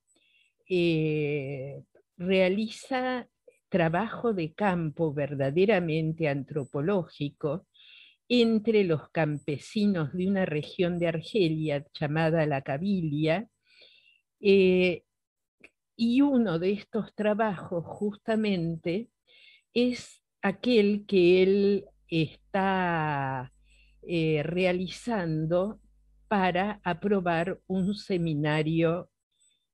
eh, 0.69 1.85
realiza 2.16 3.29
trabajo 3.69 4.33
de 4.35 4.55
campo 4.55 5.14
verdaderamente 5.14 6.29
antropológico 6.29 7.69
entre 8.29 8.83
los 8.83 9.09
campesinos 9.11 10.12
de 10.12 10.27
una 10.27 10.47
región 10.47 10.99
de 10.99 11.07
Argelia 11.07 11.87
llamada 11.95 12.45
la 12.45 12.62
Cabilia, 12.62 13.49
y 14.40 15.03
uno 16.23 16.59
de 16.59 16.73
estos 16.73 17.14
trabajos 17.14 17.85
justamente 17.87 19.11
es 19.73 20.19
aquel 20.42 21.05
que 21.07 21.42
él 21.42 21.85
está 22.09 23.53
eh, 24.03 24.42
realizando 24.42 25.81
para 26.29 26.81
aprobar 26.85 27.61
un 27.66 27.94
seminario 27.94 29.11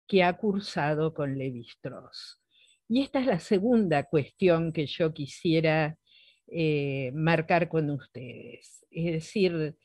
que 0.06 0.22
ha 0.22 0.32
cursado 0.36 1.12
con 1.14 1.36
Levi 1.36 1.62
Strauss. 1.62 2.40
Y 2.88 3.02
esta 3.02 3.20
es 3.20 3.26
la 3.26 3.40
segunda 3.40 4.04
cuestión 4.04 4.72
que 4.72 4.86
yo 4.86 5.12
quisiera 5.12 5.96
eh, 6.48 7.10
marcar 7.14 7.68
con 7.68 7.90
ustedes. 7.90 8.86
Es 8.90 9.12
decir, 9.12 9.76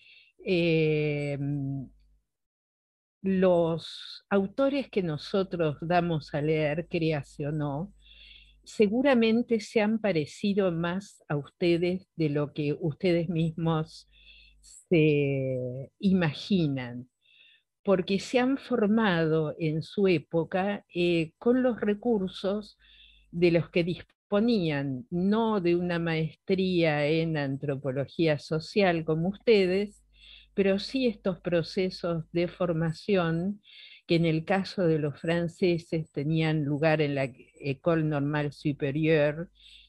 em, 0.45 1.89
los 3.21 4.25
autores 4.29 4.89
que 4.89 5.03
nosotros 5.03 5.77
damos 5.81 6.33
a 6.33 6.41
leer, 6.41 6.87
creación 6.87 7.61
o 7.61 7.85
no, 7.85 7.93
seguramente 8.63 9.59
se 9.59 9.81
han 9.81 9.99
parecido 9.99 10.71
más 10.71 11.23
a 11.27 11.37
ustedes 11.37 12.07
de 12.15 12.29
lo 12.29 12.53
que 12.53 12.75
ustedes 12.79 13.29
mismos 13.29 14.09
se 14.61 15.91
imaginan, 15.99 17.09
porque 17.83 18.19
se 18.19 18.39
han 18.39 18.57
formado 18.57 19.55
en 19.59 19.81
su 19.81 20.07
época 20.07 20.85
eh, 20.93 21.33
con 21.37 21.63
los 21.63 21.81
recursos 21.81 22.77
de 23.31 23.51
los 23.51 23.69
que 23.69 23.83
disponían, 23.83 25.07
no 25.09 25.61
de 25.61 25.75
una 25.75 25.99
maestría 25.99 27.07
en 27.07 27.37
antropología 27.37 28.37
social 28.37 29.03
como 29.03 29.29
ustedes, 29.29 30.03
pero 30.53 30.79
sí 30.79 31.07
estos 31.07 31.39
procesos 31.39 32.25
de 32.31 32.47
formación 32.47 33.61
que 34.11 34.17
en 34.17 34.25
el 34.25 34.43
caso 34.43 34.85
de 34.85 34.99
los 34.99 35.17
franceses 35.21 36.11
tenían 36.11 36.65
lugar 36.65 36.99
en 36.99 37.15
la 37.15 37.31
École 37.61 38.03
Normale 38.03 38.51
Supérieure 38.51 39.47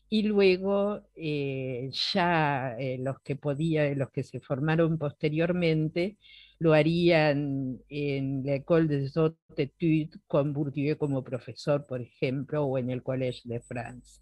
y 0.09 0.23
luego 0.23 1.01
eh, 1.17 1.91
ya 2.13 2.77
eh, 2.79 2.99
los 3.01 3.19
que 3.25 3.35
podían, 3.35 3.99
los 3.99 4.11
que 4.11 4.23
se 4.23 4.39
formaron 4.39 4.97
posteriormente, 4.97 6.19
lo 6.61 6.73
harían 6.73 7.81
en 7.89 8.45
la 8.45 8.55
École 8.55 8.87
des 8.87 9.17
Hautes 9.17 9.41
Études 9.57 10.17
con 10.29 10.53
Bourdieu 10.53 10.97
como 10.97 11.25
profesor, 11.25 11.85
por 11.85 12.01
ejemplo, 12.01 12.63
o 12.65 12.79
en 12.79 12.91
el 12.91 13.03
Collège 13.03 13.41
de 13.43 13.59
France. 13.59 14.21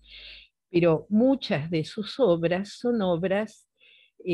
Pero 0.70 1.06
muchas 1.10 1.70
de 1.70 1.84
sus 1.84 2.18
obras 2.18 2.70
son 2.78 3.02
obras 3.02 3.66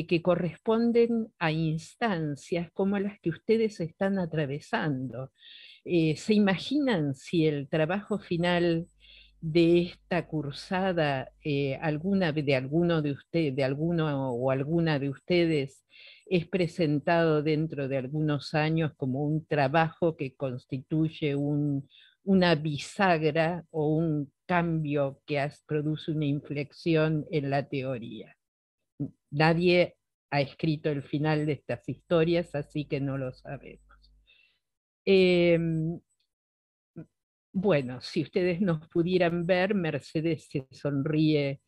que 0.08 0.22
corresponden 0.22 1.28
a 1.38 1.52
instancias 1.52 2.70
como 2.72 2.98
las 2.98 3.20
que 3.20 3.30
ustedes 3.30 3.80
están 3.80 4.18
atravesando. 4.18 5.32
Eh, 5.84 6.16
¿Se 6.16 6.34
imaginan 6.34 7.14
si 7.14 7.46
el 7.46 7.68
trabajo 7.68 8.18
final 8.18 8.88
de 9.40 9.82
esta 9.82 10.26
cursada, 10.26 11.30
eh, 11.44 11.76
alguna 11.76 12.32
de 12.32 12.56
alguno 12.56 13.02
de 13.02 13.16
de 13.52 13.64
alguno 13.64 14.32
o 14.32 14.50
alguna 14.50 14.98
de 14.98 15.10
ustedes, 15.10 15.84
es 16.26 16.46
presentado 16.48 17.42
dentro 17.42 17.88
de 17.88 17.98
algunos 17.98 18.54
años 18.54 18.92
como 18.96 19.22
un 19.22 19.46
trabajo 19.46 20.16
que 20.16 20.34
constituye 20.34 21.36
una 22.24 22.54
bisagra 22.56 23.64
o 23.70 23.88
un 23.96 24.32
cambio 24.46 25.20
que 25.26 25.48
produce 25.66 26.10
una 26.12 26.26
inflexión 26.26 27.26
en 27.30 27.50
la 27.50 27.68
teoría. 27.68 28.35
Nadie 29.30 29.96
ha 30.30 30.40
escrito 30.40 30.90
el 30.90 31.02
final 31.02 31.46
de 31.46 31.52
estas 31.52 31.88
historias, 31.88 32.54
así 32.54 32.86
que 32.86 33.00
no 33.00 33.18
lo 33.18 33.32
sabemos. 33.32 33.82
Em, 35.04 36.00
bueno, 37.52 38.00
si 38.00 38.22
ustedes 38.22 38.60
nos 38.60 38.86
pudieran 38.88 39.46
ver, 39.46 39.74
Mercedes 39.74 40.48
se 40.50 40.66
sonríe 40.70 41.60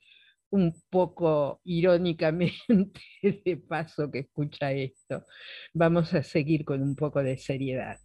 un 0.51 0.75
poco 0.91 1.61
irónicamente 1.65 2.59
de 3.23 3.57
paso 3.57 4.11
que 4.11 4.21
escucha 4.21 4.73
esto. 4.73 5.25
Vamos 5.75 6.15
a 6.15 6.23
seguir 6.23 6.65
con 6.65 6.83
un 6.83 6.97
poco 6.97 7.23
de 7.23 7.37
seriedad. 7.39 7.99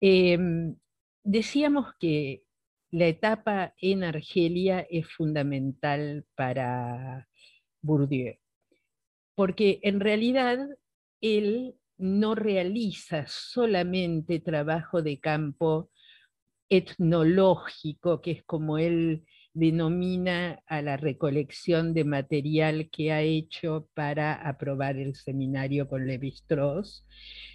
Em, 0.00 0.76
decíamos 1.24 1.94
que 1.98 2.42
la 2.90 3.06
etapa 3.06 3.74
en 3.80 4.04
Argelia 4.04 4.86
es 4.88 5.06
fundamental 5.08 6.24
para 6.34 7.28
Bourdieu, 7.82 8.34
porque 9.34 9.80
en 9.82 10.00
realidad 10.00 10.58
él 11.20 11.74
no 11.96 12.34
realiza 12.34 13.26
solamente 13.26 14.40
trabajo 14.40 15.02
de 15.02 15.18
campo 15.18 15.90
etnológico, 16.68 18.20
que 18.20 18.32
es 18.32 18.44
como 18.44 18.78
él 18.78 19.24
denomina 19.54 20.62
a 20.66 20.82
la 20.82 20.96
recolección 20.96 21.94
de 21.94 22.04
material 22.04 22.88
que 22.90 23.12
ha 23.12 23.22
hecho 23.22 23.88
para 23.94 24.34
aprobar 24.34 24.96
el 24.96 25.14
seminario 25.16 25.88
con 25.88 26.06
Levi-Strauss, 26.06 27.06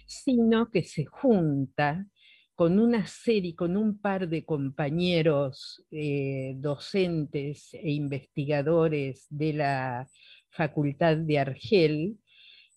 sino 0.06 0.70
que 0.70 0.84
se 0.84 1.06
junta 1.06 2.06
con 2.54 2.78
una 2.78 3.06
serie, 3.06 3.54
con 3.54 3.76
un 3.76 3.98
par 3.98 4.28
de 4.28 4.44
compañeros 4.44 5.84
eh, 5.90 6.54
docentes 6.56 7.74
e 7.74 7.92
investigadores 7.92 9.26
de 9.28 9.52
la 9.54 10.08
Facultad 10.50 11.16
de 11.16 11.38
Argel 11.38 12.18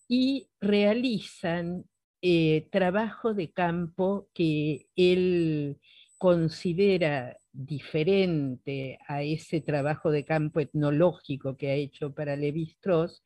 y 0.08 0.50
realizan 0.60 1.86
eh, 2.22 2.68
trabajo 2.72 3.36
de 3.36 3.52
campo 3.52 4.30
que 4.34 4.88
él 4.96 5.78
considera 6.18 7.38
diferente 7.52 8.98
a 9.08 9.22
ese 9.22 9.62
trabajo 9.62 10.10
de 10.10 10.26
campo 10.26 10.60
etnológico 10.60 11.56
que 11.56 11.70
ha 11.70 11.74
hecho 11.76 12.14
para 12.14 12.36
Levi-Strauss, 12.36 13.24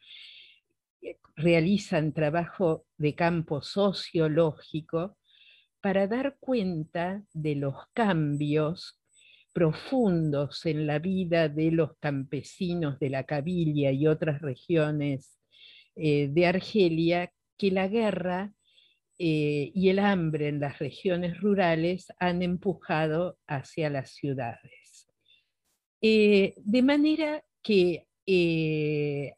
realizan 1.35 2.11
trabajo 2.13 2.85
de 2.97 3.15
campo 3.15 3.61
sociológico 3.61 5.17
para 5.81 6.07
dar 6.07 6.37
cuenta 6.39 7.23
de 7.33 7.55
los 7.55 7.75
cambios 7.93 9.01
profundos 9.53 10.65
en 10.65 10.87
la 10.87 10.99
vida 10.99 11.49
de 11.49 11.71
los 11.71 11.97
campesinos 11.97 12.99
de 12.99 13.09
la 13.09 13.25
Cabilia 13.25 13.91
y 13.91 14.07
otras 14.07 14.41
regiones 14.41 15.39
eh, 15.95 16.29
de 16.29 16.45
Argelia, 16.45 17.33
que 17.57 17.71
la 17.71 17.87
guerra 17.87 18.53
eh, 19.17 19.71
y 19.73 19.89
el 19.89 19.99
hambre 19.99 20.47
en 20.47 20.59
las 20.59 20.79
regiones 20.79 21.39
rurales 21.41 22.07
han 22.19 22.41
empujado 22.41 23.37
hacia 23.47 23.89
las 23.89 24.11
ciudades. 24.11 25.07
Eh, 26.01 26.55
de 26.57 26.81
manera 26.81 27.43
que 27.61 28.07
de 28.25 29.35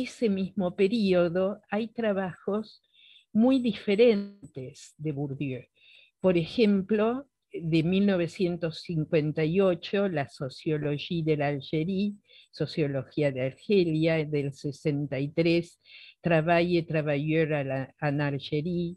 ese 0.00 0.28
mismo 0.28 0.74
periodo 0.74 1.60
hay 1.70 1.88
trabajos 1.88 2.82
muy 3.32 3.60
diferentes 3.60 4.94
de 4.96 5.12
Bourdieu. 5.12 5.62
Por 6.20 6.36
ejemplo, 6.36 7.28
de 7.52 7.82
1958, 7.82 10.08
la 10.08 10.28
Sociología 10.28 11.24
de 11.24 11.36
la 11.36 11.48
Algerie, 11.48 12.14
Sociología 12.50 13.30
de 13.32 13.42
Argelia, 13.42 14.24
del 14.24 14.52
63, 14.52 15.80
Travail 16.20 16.76
et 16.76 16.86
Travailleur 16.86 17.52
en 18.00 18.20
Algérie, 18.20 18.96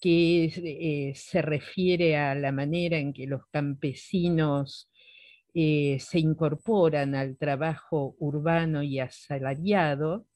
que 0.00 0.46
eh, 0.46 1.12
se 1.14 1.42
refiere 1.42 2.16
a 2.16 2.34
la 2.34 2.50
manera 2.52 2.98
en 2.98 3.12
que 3.12 3.26
los 3.26 3.42
campesinos 3.50 4.90
eh, 5.54 5.98
se 6.00 6.18
incorporan 6.18 7.14
al 7.14 7.36
trabajo 7.38 8.16
urbano 8.18 8.82
y 8.82 8.98
asalariado, 8.98 10.26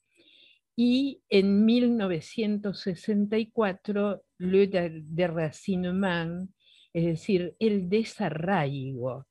y 0.80 1.24
en 1.28 1.66
1964 1.66 4.22
Le 4.38 4.68
déracinement, 5.02 6.48
es 6.92 7.04
decir, 7.04 7.56
el 7.58 7.88
desarraigo, 7.88 9.26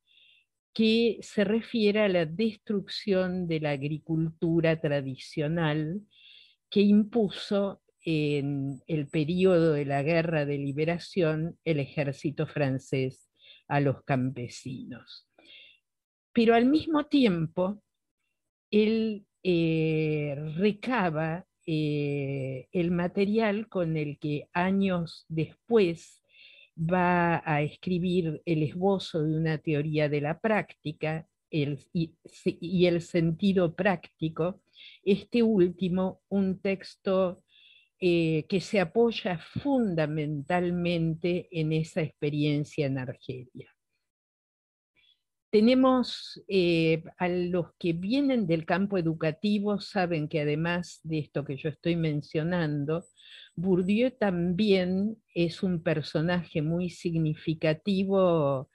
que 0.73 1.19
se 1.21 1.45
refiere 1.45 2.01
a 2.01 2.09
la 2.09 2.25
destrucción 2.25 3.47
de 3.47 3.61
la 3.61 3.71
agricultura 3.71 4.77
tradicional 4.81 6.01
que 6.69 6.81
impuso 6.81 7.81
en 8.01 8.83
el 8.85 9.07
periodo 9.07 9.71
de 9.71 9.85
la 9.85 10.03
Guerra 10.03 10.45
de 10.45 10.57
Liberación 10.57 11.57
el 11.63 11.79
ejército 11.79 12.45
francés 12.45 13.29
a 13.69 13.79
los 13.79 14.03
campesinos. 14.03 15.29
Pero 16.33 16.55
al 16.55 16.65
mismo 16.65 17.05
tiempo, 17.05 17.81
él 18.69 19.23
eh, 19.49 20.35
recaba 20.57 21.45
eh, 21.65 22.67
el 22.73 22.91
material 22.91 23.69
con 23.69 23.95
el 23.95 24.19
que 24.19 24.49
años 24.51 25.25
después 25.29 26.21
va 26.77 27.41
a 27.45 27.61
escribir 27.61 28.41
el 28.43 28.63
esbozo 28.63 29.23
de 29.23 29.37
una 29.37 29.57
teoría 29.57 30.09
de 30.09 30.19
la 30.19 30.41
práctica 30.41 31.29
y 31.49 32.85
el 32.87 33.01
sentido 33.01 33.73
práctico, 33.73 34.59
este 35.05 35.43
último 35.43 36.19
un 36.27 36.59
texto 36.59 37.41
eh, 38.01 38.45
que 38.49 38.59
se 38.59 38.81
apoya 38.81 39.39
fundamentalmente 39.39 41.47
en 41.51 41.71
esa 41.71 42.01
experiencia 42.01 42.85
en 42.85 42.97
Argelia. 42.97 43.76
Tenemos 45.49 46.41
eh, 46.49 47.03
a 47.17 47.29
los 47.29 47.67
que 47.79 47.93
vienen 47.93 48.47
del 48.47 48.65
campo 48.65 48.97
educativo, 48.97 49.79
saben 49.79 50.27
que 50.27 50.41
además 50.41 50.99
de 51.03 51.19
esto 51.19 51.45
que 51.45 51.55
yo 51.55 51.69
estoy 51.69 51.95
mencionando, 51.95 53.05
Bourdieu 53.55 54.11
también 54.11 55.17
es 55.33 55.63
un 55.63 55.81
personaje 55.81 56.61
muy 56.61 56.89
significativo 56.89 58.69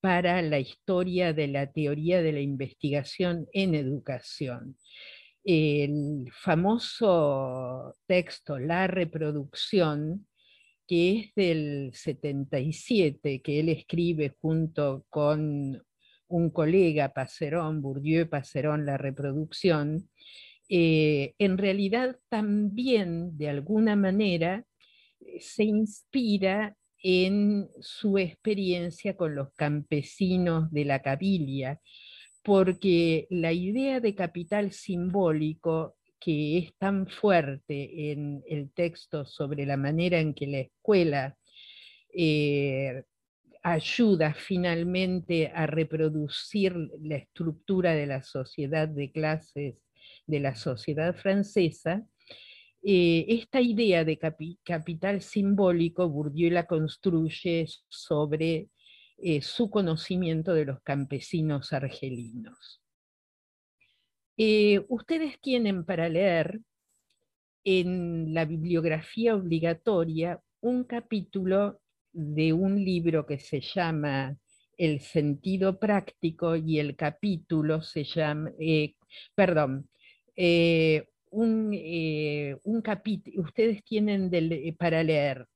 para 0.00 0.42
la 0.42 0.58
historia 0.58 1.32
de 1.32 1.48
la 1.48 1.70
teoría 1.70 2.20
de 2.20 2.32
la 2.32 2.40
investigación 2.40 3.46
en 3.52 3.74
educación. 3.74 4.76
El 5.44 6.30
famoso 6.32 7.94
texto 8.06 8.58
La 8.58 8.86
reproducción, 8.86 10.26
que 10.86 11.20
es 11.20 11.34
del 11.34 11.90
77, 11.94 13.40
que 13.40 13.60
él 13.60 13.68
escribe 13.68 14.36
junto 14.40 15.06
con 15.08 15.82
un 16.28 16.50
colega, 16.50 17.12
Passerón, 17.12 17.82
Bourdieu 17.82 18.28
Passerón, 18.28 18.86
La 18.86 18.96
reproducción, 18.96 20.08
eh, 20.68 21.34
en 21.38 21.58
realidad 21.58 22.18
también, 22.28 23.36
de 23.38 23.48
alguna 23.48 23.96
manera, 23.96 24.64
se 25.40 25.64
inspira 25.64 26.76
en 27.02 27.68
su 27.80 28.18
experiencia 28.18 29.16
con 29.16 29.34
los 29.34 29.52
campesinos 29.54 30.70
de 30.70 30.84
la 30.84 31.00
Cabilia, 31.00 31.80
porque 32.42 33.26
la 33.30 33.52
idea 33.52 34.00
de 34.00 34.14
capital 34.14 34.72
simbólico 34.72 35.96
que 36.20 36.58
es 36.58 36.74
tan 36.78 37.06
fuerte 37.06 38.10
en 38.10 38.42
el 38.48 38.72
texto 38.72 39.24
sobre 39.24 39.66
la 39.66 39.76
manera 39.76 40.18
en 40.18 40.34
que 40.34 40.46
la 40.46 40.58
escuela 40.58 41.36
eh, 42.12 43.04
ayuda 43.72 44.34
finalmente 44.34 45.50
a 45.54 45.66
reproducir 45.66 46.74
la 47.00 47.16
estructura 47.16 47.94
de 47.94 48.06
la 48.06 48.22
sociedad 48.22 48.88
de 48.88 49.10
clases 49.10 49.76
de 50.26 50.40
la 50.40 50.54
sociedad 50.54 51.16
francesa, 51.16 52.06
eh, 52.82 53.24
esta 53.28 53.60
idea 53.60 54.04
de 54.04 54.18
capital 54.62 55.20
simbólico 55.22 56.08
Bourdieu 56.08 56.50
la 56.50 56.66
construye 56.66 57.66
sobre 57.88 58.68
eh, 59.16 59.42
su 59.42 59.68
conocimiento 59.70 60.54
de 60.54 60.66
los 60.66 60.80
campesinos 60.82 61.72
argelinos. 61.72 62.82
Eh, 64.36 64.84
ustedes 64.88 65.40
tienen 65.40 65.84
para 65.84 66.08
leer 66.08 66.60
en 67.64 68.32
la 68.32 68.44
bibliografía 68.44 69.34
obligatoria 69.34 70.40
un 70.60 70.84
capítulo 70.84 71.80
de 72.12 72.52
un 72.52 72.82
libro 72.84 73.26
que 73.26 73.38
se 73.38 73.60
llama 73.60 74.36
El 74.76 75.00
sentido 75.00 75.78
práctico 75.78 76.56
y 76.56 76.78
el 76.78 76.96
capítulo 76.96 77.82
se 77.82 78.04
llama, 78.04 78.50
eh, 78.58 78.94
perdón, 79.34 79.88
un, 81.30 81.76
un 82.62 82.82
capítulo, 82.82 83.42
ustedes 83.42 83.82
tienen 83.84 84.30
para 84.78 85.02
leer 85.02 85.46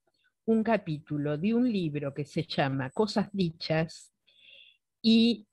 un 0.45 0.63
capítulo 0.63 1.39
de 1.39 1.55
un 1.55 1.71
libro 1.71 2.13
que 2.13 2.25
se 2.25 2.43
llama 2.43 2.91
Cosas 2.91 3.29
Dichas 3.33 4.13
y 5.01 5.47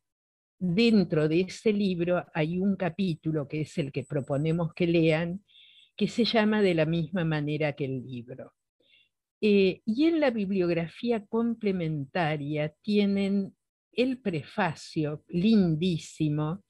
dentro 0.58 1.28
de 1.28 1.42
ese 1.42 1.72
libro 1.72 2.26
hay 2.34 2.60
un 2.60 2.76
capítulo 2.76 3.48
que 3.48 3.62
es 3.62 3.78
el 3.78 3.92
que 3.92 4.04
proponemos 4.04 4.74
que 4.74 4.88
lean, 4.88 5.44
que 5.96 6.08
se 6.08 6.26
llama 6.26 6.62
de 6.62 6.74
la 6.74 6.86
misma 6.86 7.24
manera 7.24 7.74
que 7.74 7.86
el 7.86 8.04
libro. 8.04 8.54
Eh, 9.42 9.82
y 9.86 10.06
en 10.06 10.20
la 10.20 10.32
bibliografía 10.32 11.26
complementaria 11.26 12.74
tienen 12.82 13.56
el 13.94 14.20
prefacio 14.20 15.24
lindísimo 15.28 16.64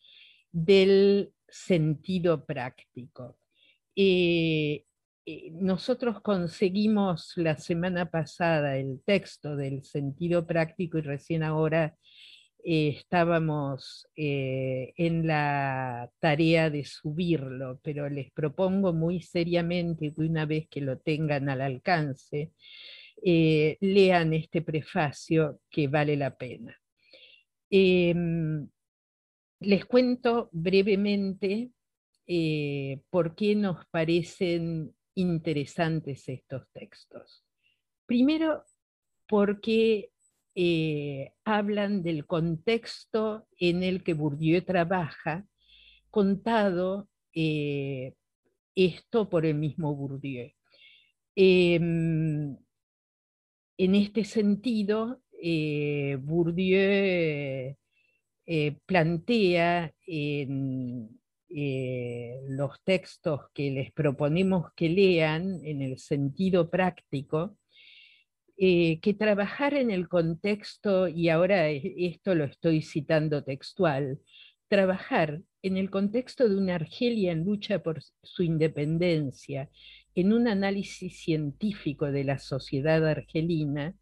del 0.52 1.32
sentido 1.48 2.46
práctico. 2.46 3.38
Eh, 3.96 4.86
eh, 5.26 5.52
nosotros 5.52 6.22
conseguimos 6.22 7.34
la 7.36 7.58
semana 7.58 8.10
pasada 8.10 8.78
el 8.78 9.02
texto 9.06 9.56
del 9.56 9.84
sentido 9.84 10.46
práctico 10.46 10.98
y 10.98 11.02
recién 11.02 11.44
ahora 11.44 11.96
eh, 12.64 12.90
estábamos 12.90 14.08
eh, 14.16 14.94
en 14.98 15.26
la 15.26 16.12
tarea 16.20 16.70
de 16.70 16.84
subirlo, 16.84 17.80
pero 17.82 18.10
les 18.10 18.32
propongo 18.32 18.92
muy 18.92 19.22
seriamente 19.22 20.14
que 20.14 20.22
una 20.22 20.46
vez 20.46 20.68
que 20.70 20.82
lo 20.82 20.98
tengan 21.00 21.50
al 21.50 21.62
alcance, 21.62 22.52
eh, 23.24 23.78
lean 23.82 24.34
este 24.34 24.62
prefacio 24.62 25.62
que 25.70 25.88
vale 25.88 26.18
la 26.18 26.36
pena. 26.36 26.76
Em, 27.70 28.68
les 29.62 29.86
cuento 29.86 30.50
brevemente 30.52 31.72
por 33.10 33.36
qué 33.36 33.56
nos 33.56 33.86
parecen 33.88 34.94
interesantes 35.16 36.30
estos 36.30 36.70
textos. 36.72 37.44
Primero, 38.06 38.64
porque 39.28 40.12
eh, 40.62 41.32
hablan 41.46 42.04
del 42.04 42.26
contexto 42.26 43.48
en 43.58 43.82
el 43.82 44.04
que 44.04 44.14
Bourdieu 44.14 44.62
trabaja, 44.62 45.46
contado 46.10 47.08
eh, 47.34 48.14
esto 48.76 49.30
por 49.30 49.46
el 49.46 49.56
mismo 49.56 49.96
Bourdieu. 49.96 50.52
Em, 51.34 52.58
en 53.78 53.96
este 53.96 54.26
sentido, 54.26 55.22
eh, 55.42 56.18
Bourdieu 56.20 57.78
plantea 58.86 59.94
en 60.08 61.22
los 62.50 62.84
textos 62.84 63.42
que 63.54 63.72
les 63.72 63.94
proponemos 63.94 64.74
que 64.76 64.90
lean 64.90 65.62
en 65.64 65.82
el 65.82 66.00
sentido 66.00 66.70
práctico, 66.70 67.56
eh, 68.62 69.00
que 69.02 69.14
trabajar 69.14 69.74
en 69.74 69.90
el 69.90 70.10
contexto, 70.10 71.08
y 71.08 71.30
ahora 71.30 71.70
esto 71.70 72.36
lo 72.36 72.44
estoy 72.44 72.82
citando 72.82 73.42
textual, 73.42 74.20
trabajar 74.68 75.42
en 75.62 75.78
el 75.78 75.90
contexto 75.90 76.50
de 76.50 76.58
una 76.58 76.76
Argelia 76.76 77.32
en 77.32 77.46
lucha 77.46 77.80
por 77.82 78.02
su 78.22 78.44
independencia, 78.44 79.70
en 80.14 80.34
un 80.34 80.50
análisis 80.50 81.22
científico 81.22 82.12
de 82.12 82.26
la 82.26 82.38
sociedad 82.38 83.08
argelina, 83.08 83.96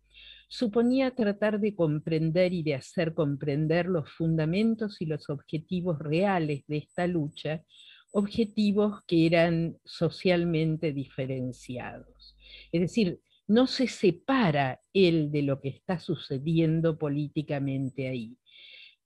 suponía 0.47 1.11
tratar 1.11 1.59
de 1.59 1.75
comprender 1.75 2.51
y 2.51 2.63
de 2.63 2.73
hacer 2.73 3.13
comprender 3.13 3.85
los 3.85 4.09
fundamentos 4.09 5.01
y 5.01 5.05
los 5.05 5.29
objetivos 5.29 5.99
reales 5.99 6.63
de 6.65 6.77
esta 6.77 7.05
lucha, 7.05 7.63
objetivos 8.11 9.03
que 9.05 9.27
eran 9.27 9.77
socialmente 9.85 10.93
diferenciados. 10.93 12.35
Es 12.71 12.81
decir, 12.81 13.19
no 13.47 13.67
se 13.67 13.87
separa 13.87 14.81
él 14.93 15.31
de 15.31 15.41
lo 15.41 15.61
que 15.61 15.69
está 15.69 15.99
sucediendo 15.99 16.97
políticamente 16.97 18.09
ahí. 18.09 18.37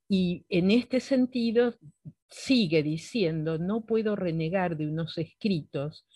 Y 0.08 0.44
en 0.48 0.70
este 0.70 1.00
sentido 1.00 1.74
sigue 2.28 2.82
diciendo, 2.82 3.58
no 3.58 3.86
puedo 3.86 4.16
renegar 4.16 4.76
de 4.76 4.88
unos 4.88 5.16
escritos 5.16 6.06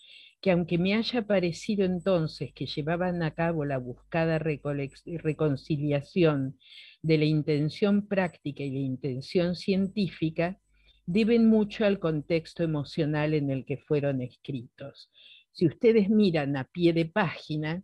que 0.41 0.51
aunque 0.51 0.77
me 0.77 0.93
haya 0.93 1.25
parecido 1.25 1.85
entonces 1.85 2.53
que 2.53 2.67
llevaban 2.67 3.23
a 3.23 3.31
cabo 3.31 3.65
la 3.65 3.79
buscada 3.79 4.39
reconciliación 4.39 6.59
de 7.01 7.17
la 7.17 7.25
intención 7.25 8.07
práctica 8.07 8.63
y 8.63 8.71
la 8.71 8.79
intención 8.79 9.55
científica, 9.55 10.59
deben 11.05 11.47
mucho 11.47 11.85
al 11.85 11.99
contexto 11.99 12.63
emocional 12.63 13.33
en 13.33 13.49
el 13.49 13.65
que 13.65 13.77
fueron 13.77 14.21
escritos. 14.21 15.09
Si 15.51 15.65
ustedes 15.65 16.09
miran 16.09 16.55
a 16.55 16.65
pie 16.65 16.93
de 16.93 17.05
página, 17.05 17.83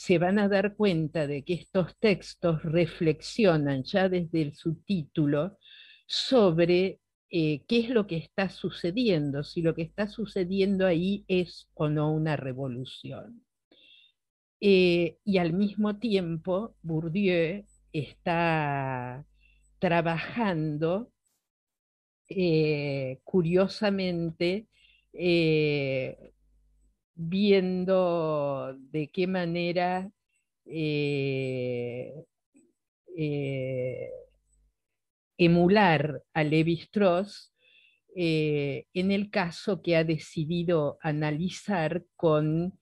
se 0.00 0.16
van 0.16 0.38
a 0.38 0.48
dar 0.48 0.76
cuenta 0.76 1.26
de 1.26 1.44
que 1.44 1.52
estos 1.52 1.94
textos 1.98 2.62
reflexionan 2.62 3.82
ya 3.82 4.08
desde 4.08 4.40
el 4.40 4.54
subtítulo 4.54 5.58
sobre 6.06 7.00
eh, 7.28 7.64
qué 7.68 7.80
es 7.80 7.90
lo 7.90 8.06
que 8.06 8.16
está 8.16 8.48
sucediendo, 8.48 9.44
si 9.44 9.60
lo 9.60 9.74
que 9.74 9.82
está 9.82 10.06
sucediendo 10.06 10.86
ahí 10.86 11.26
es 11.28 11.68
o 11.74 11.90
no 11.90 12.14
una 12.14 12.36
revolución. 12.36 13.44
Eh, 14.58 15.18
y 15.22 15.36
al 15.36 15.52
mismo 15.52 15.98
tiempo, 15.98 16.74
Bourdieu 16.80 17.66
está 17.92 19.26
trabajando 19.78 21.12
eh, 22.26 23.20
curiosamente 23.22 24.66
viendo 27.20 28.74
de 28.90 29.10
qué 29.10 29.26
manera 29.26 30.10
eh, 30.64 32.24
eh, 33.14 34.10
emular 35.36 36.22
a 36.32 36.42
Levi 36.44 36.74
Strauss 36.74 37.52
eh, 38.16 38.86
en 38.94 39.10
el 39.10 39.30
caso 39.30 39.82
que 39.82 39.96
ha 39.96 40.04
decidido 40.04 40.98
analizar 41.02 42.04
con 42.16 42.78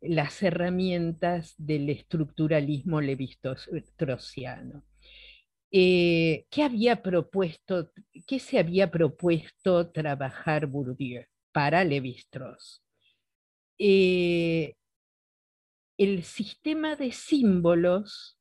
las 0.00 0.42
herramientas 0.42 1.54
del 1.58 1.90
estructuralismo 1.90 3.00
levi-straussiano. 3.00 4.84
¿qué, 5.70 6.46
había 6.62 7.02
propuesto, 7.02 7.92
¿Qué 8.26 8.38
se 8.38 8.58
había 8.58 8.90
propuesto 8.90 9.90
trabajar 9.90 10.66
Bourdieu 10.66 11.24
para 11.52 11.84
Levi-Strauss? 11.84 12.82
Eh, 13.78 14.74
el 15.98 16.22
sistema 16.24 16.96
de 16.96 17.12
símbolos 17.12 18.38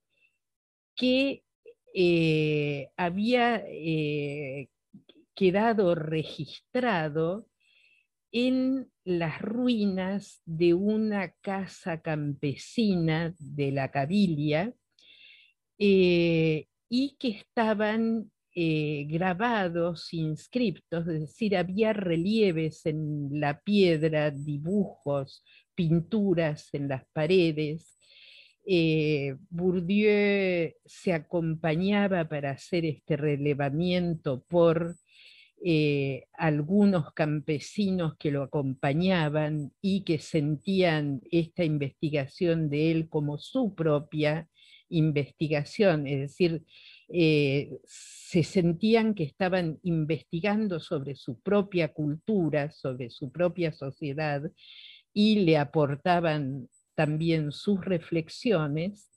que 0.96 1.44
eh, 1.94 2.90
había 2.98 3.64
eh, 3.68 4.70
quedado 5.36 5.96
registrado 5.96 7.48
en 8.32 8.92
las 9.04 9.42
ruinas 9.42 10.42
de 10.46 10.74
una 10.74 11.32
casa 11.42 12.02
campesina 12.02 13.34
de 13.38 13.72
la 13.72 13.92
Cabilia 13.92 14.74
y 15.78 17.16
que 17.18 17.30
estaban 17.30 18.32
eh, 18.54 19.06
grabados, 19.08 20.14
inscriptos, 20.14 21.08
es 21.08 21.22
decir, 21.22 21.56
había 21.56 21.94
relieves 21.94 22.86
en 22.86 23.30
la 23.40 23.62
piedra, 23.62 24.32
dibujos, 24.32 25.44
pinturas 25.74 26.70
en 26.74 26.90
las 26.90 27.04
paredes. 27.14 27.98
Eh, 28.66 29.36
Bourdieu 29.50 30.74
se 30.86 31.14
acompañaba 31.14 32.28
para 32.28 32.52
hacer 32.52 32.86
este 32.86 33.16
relevamiento 33.18 34.44
por 34.48 34.98
eh, 35.64 36.26
algunos 36.34 37.14
campesinos 37.14 38.18
que 38.18 38.32
lo 38.32 38.44
acompañaban 38.44 39.72
y 39.80 40.04
que 40.04 40.20
sentían 40.20 41.22
esta 41.32 41.64
investigación 41.64 42.70
de 42.70 42.92
él 42.92 43.10
como 43.10 43.38
su 43.38 43.76
propia 43.76 44.50
investigación, 44.90 46.08
es 46.08 46.20
decir, 46.20 46.64
eh, 47.14 47.80
se 47.86 48.44
sentían 48.44 49.14
que 49.14 49.24
estaban 49.24 49.80
investigando 49.84 50.80
sobre 50.80 51.16
su 51.16 51.40
propia 51.40 51.94
cultura, 51.94 52.72
sobre 52.72 53.10
su 53.10 53.32
propia 53.32 53.72
sociedad, 53.72 54.42
y 55.14 55.40
le 55.40 55.58
aportaban 55.58 56.70
también 56.96 57.52
sus 57.52 57.84
reflexiones. 57.84 59.10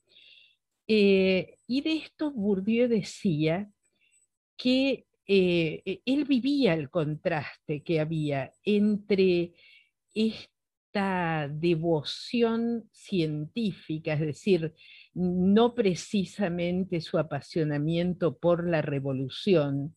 Eh, 0.87 1.57
y 1.67 1.81
de 1.83 1.97
esto 1.97 2.31
Bourdieu 2.33 2.89
decía 2.89 3.71
que 4.57 5.07
eh, 5.27 5.83
e, 5.85 6.03
él 6.05 6.25
vivía 6.25 6.75
el 6.75 6.91
contraste 6.91 7.83
que 7.83 8.01
había 8.01 8.53
entre 8.65 9.53
esta 10.15 11.49
devoción 11.49 12.89
científica, 12.93 14.15
es 14.15 14.21
decir, 14.21 14.75
no 15.15 15.75
precisamente 15.75 17.01
su 17.01 17.19
apasionamiento 17.19 18.37
por 18.37 18.69
la 18.69 18.83
revolución, 18.83 19.95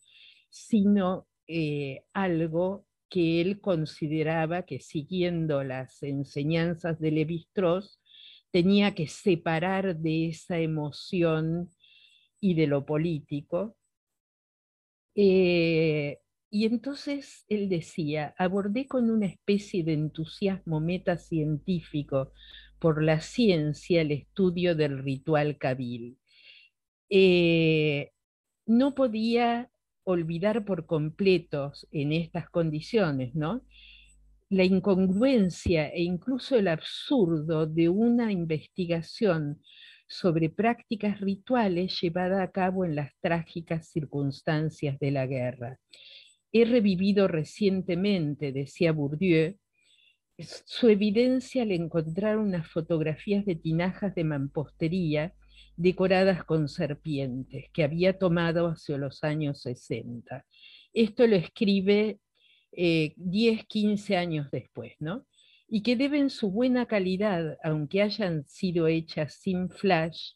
sino 0.50 1.28
eh, 1.48 2.04
algo 2.14 2.86
que 3.10 3.42
él 3.42 3.60
consideraba 3.62 4.64
que 4.64 4.80
siguiendo 4.80 5.64
las 5.64 6.04
enseñanzas 6.04 7.00
de 7.00 7.12
Levi-Strauss 7.12 8.00
tenía 8.52 8.96
que 8.96 9.08
separar 9.08 9.98
de 9.98 10.28
esa 10.28 10.60
emoción 10.60 11.70
y 12.40 12.54
de 12.54 12.68
lo 12.68 12.86
político. 12.86 13.78
Eh, 15.16 16.20
y 16.50 16.66
entonces 16.66 17.46
él 17.50 17.70
decía, 17.70 18.34
abordé 18.38 18.88
con 18.88 19.10
una 19.10 19.26
especie 19.26 19.84
de 19.84 19.94
entusiasmo 19.94 20.80
metacientífico 20.80 22.32
por 22.80 23.04
la 23.04 23.20
ciencia 23.22 24.02
el 24.02 24.12
estudio 24.12 24.76
del 24.76 25.04
ritual 25.04 25.58
cabil. 25.58 26.18
Eh, 27.10 28.12
no 28.66 28.96
podía 28.96 29.70
olvidar 30.04 30.66
por 30.66 30.86
completo 30.86 31.74
en 31.92 32.14
estas 32.14 32.50
condiciones, 32.50 33.36
¿no? 33.36 33.62
La 34.50 34.64
incongruencia 34.64 35.90
e 35.90 36.04
incluso 36.04 36.56
el 36.56 36.70
absurdo 36.70 37.66
de 37.66 37.90
una 37.90 38.32
investigación 38.32 39.62
sobre 40.08 40.50
prácticas 40.50 41.20
rituales 41.20 42.00
llevadas 42.00 42.42
a 42.42 42.52
cabo 42.52 42.86
en 42.86 42.96
las 42.96 43.12
trágicas 43.20 43.90
circunstancias 43.90 44.98
de 45.00 45.12
la 45.12 45.26
guerra. 45.26 45.80
He 46.54 46.64
revivido 46.64 47.28
recientemente, 47.28 48.54
decía 48.54 48.94
Bourdieu, 48.94 49.58
su 50.40 50.90
evidencia 50.90 51.64
al 51.64 51.72
encontrar 51.72 52.38
unas 52.38 52.70
fotografías 52.70 53.46
de 53.46 53.56
tinajas 53.56 54.14
de 54.14 54.24
mampostería 54.24 55.34
decoradas 55.76 56.44
con 56.44 56.68
serpientes 56.68 57.66
que 57.72 57.84
había 57.84 58.18
tomado 58.18 58.68
hacia 58.68 58.98
los 58.98 59.24
años 59.24 59.62
60. 59.62 60.46
Esto 60.94 61.28
lo 61.28 61.36
escribe 61.36 62.20
10, 62.72 63.60
eh, 63.62 63.66
15 63.68 64.18
años 64.18 64.52
después, 64.52 64.94
¿no? 65.00 65.26
Y 65.68 65.82
que 65.82 65.96
deben 65.96 66.30
su 66.30 66.52
buena 66.52 66.86
calidad, 66.86 67.58
aunque 67.64 68.02
hayan 68.02 68.46
sido 68.48 68.88
hechas 68.88 69.36
sin 69.36 69.70
flash, 69.70 70.34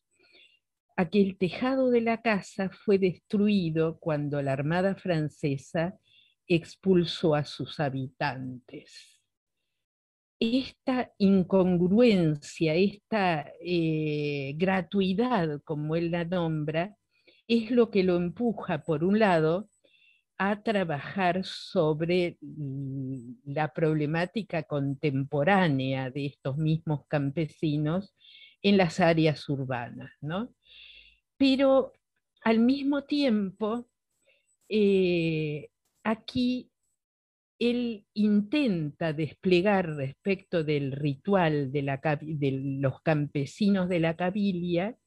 a 0.98 1.10
que 1.10 1.22
el 1.22 1.38
tejado 1.38 1.90
de 1.90 2.02
la 2.02 2.22
casa 2.22 2.70
fue 2.70 2.98
destruido 2.98 3.98
cuando 4.00 4.42
la 4.42 4.54
Armada 4.54 4.96
francesa 4.96 5.98
expulsó 6.48 7.34
a 7.34 7.46
sus 7.46 7.80
habitantes. 7.80 9.11
Esta 10.44 11.14
incongruencia, 11.20 12.74
esta 12.74 13.54
eh, 13.64 14.56
gratuidad, 14.58 15.62
como 15.64 15.96
él 15.96 16.10
la 16.10 16.26
nombra, 16.26 16.98
es 17.48 17.70
lo 17.70 17.92
que 17.92 18.02
lo 18.04 18.16
empuja, 18.16 18.82
por 18.82 19.04
un 19.04 19.20
lado, 19.20 19.70
a 20.40 20.64
trabajar 20.64 21.46
sobre 21.46 22.40
la 23.46 23.72
problemática 23.72 24.64
contemporánea 24.64 26.10
de 26.10 26.26
estos 26.26 26.58
mismos 26.58 27.06
campesinos 27.08 28.16
en 28.64 28.78
las 28.78 29.00
áreas 29.00 29.48
urbanas. 29.48 30.12
¿no? 30.22 30.56
Pero 31.38 31.94
al 32.44 32.58
mismo 32.58 33.04
tiempo, 33.04 33.88
eh, 34.70 35.70
aquí 36.04 36.71
él 37.62 38.06
intenta 38.16 39.14
desplegar 39.14 39.96
respecto 39.96 40.64
del 40.64 40.92
ritual 40.94 41.72
de, 41.72 41.84
los 42.80 43.02
campesinos 43.04 43.88
de 43.88 44.00
la 44.00 44.16
cabilia 44.16 44.98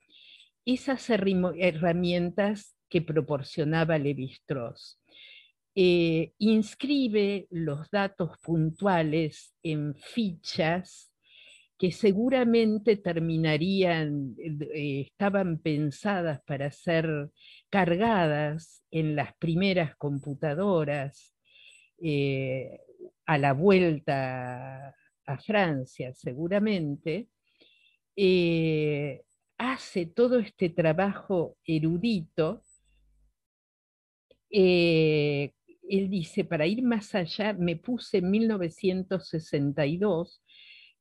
esas 0.64 1.10
herramientas 1.10 2.76
que 2.88 3.02
proporcionaba 3.02 3.98
Levi-Strauss. 3.98 5.00
Eh, 5.74 6.32
inscribe 6.38 7.48
los 7.50 7.90
datos 7.90 8.38
puntuales 8.40 9.52
en 9.64 9.96
fichas 9.96 11.12
que 11.76 11.90
seguramente 11.90 12.96
terminarían, 12.96 14.36
eh, 14.38 15.00
estaban 15.10 15.58
pensadas 15.58 16.40
para 16.46 16.70
ser 16.70 17.30
cargadas 17.68 18.84
en 18.92 19.16
las 19.16 19.34
primeras 19.38 19.96
computadoras 19.96 21.33
eh, 21.98 22.80
a 23.26 23.38
la 23.38 23.52
vuelta 23.52 24.94
a 25.26 25.38
Francia, 25.38 26.12
seguramente, 26.14 27.28
hace 29.58 30.06
todo 30.06 30.38
este 30.38 30.68
trabajo 30.68 31.56
erudito 31.64 32.62
él 35.88 36.10
dice, 36.10 36.44
para 36.44 36.66
ir 36.66 36.82
más 36.82 37.14
allá, 37.14 37.52
me 37.52 37.76
puse 37.76 38.18
en 38.18 38.30
1962 38.30 40.42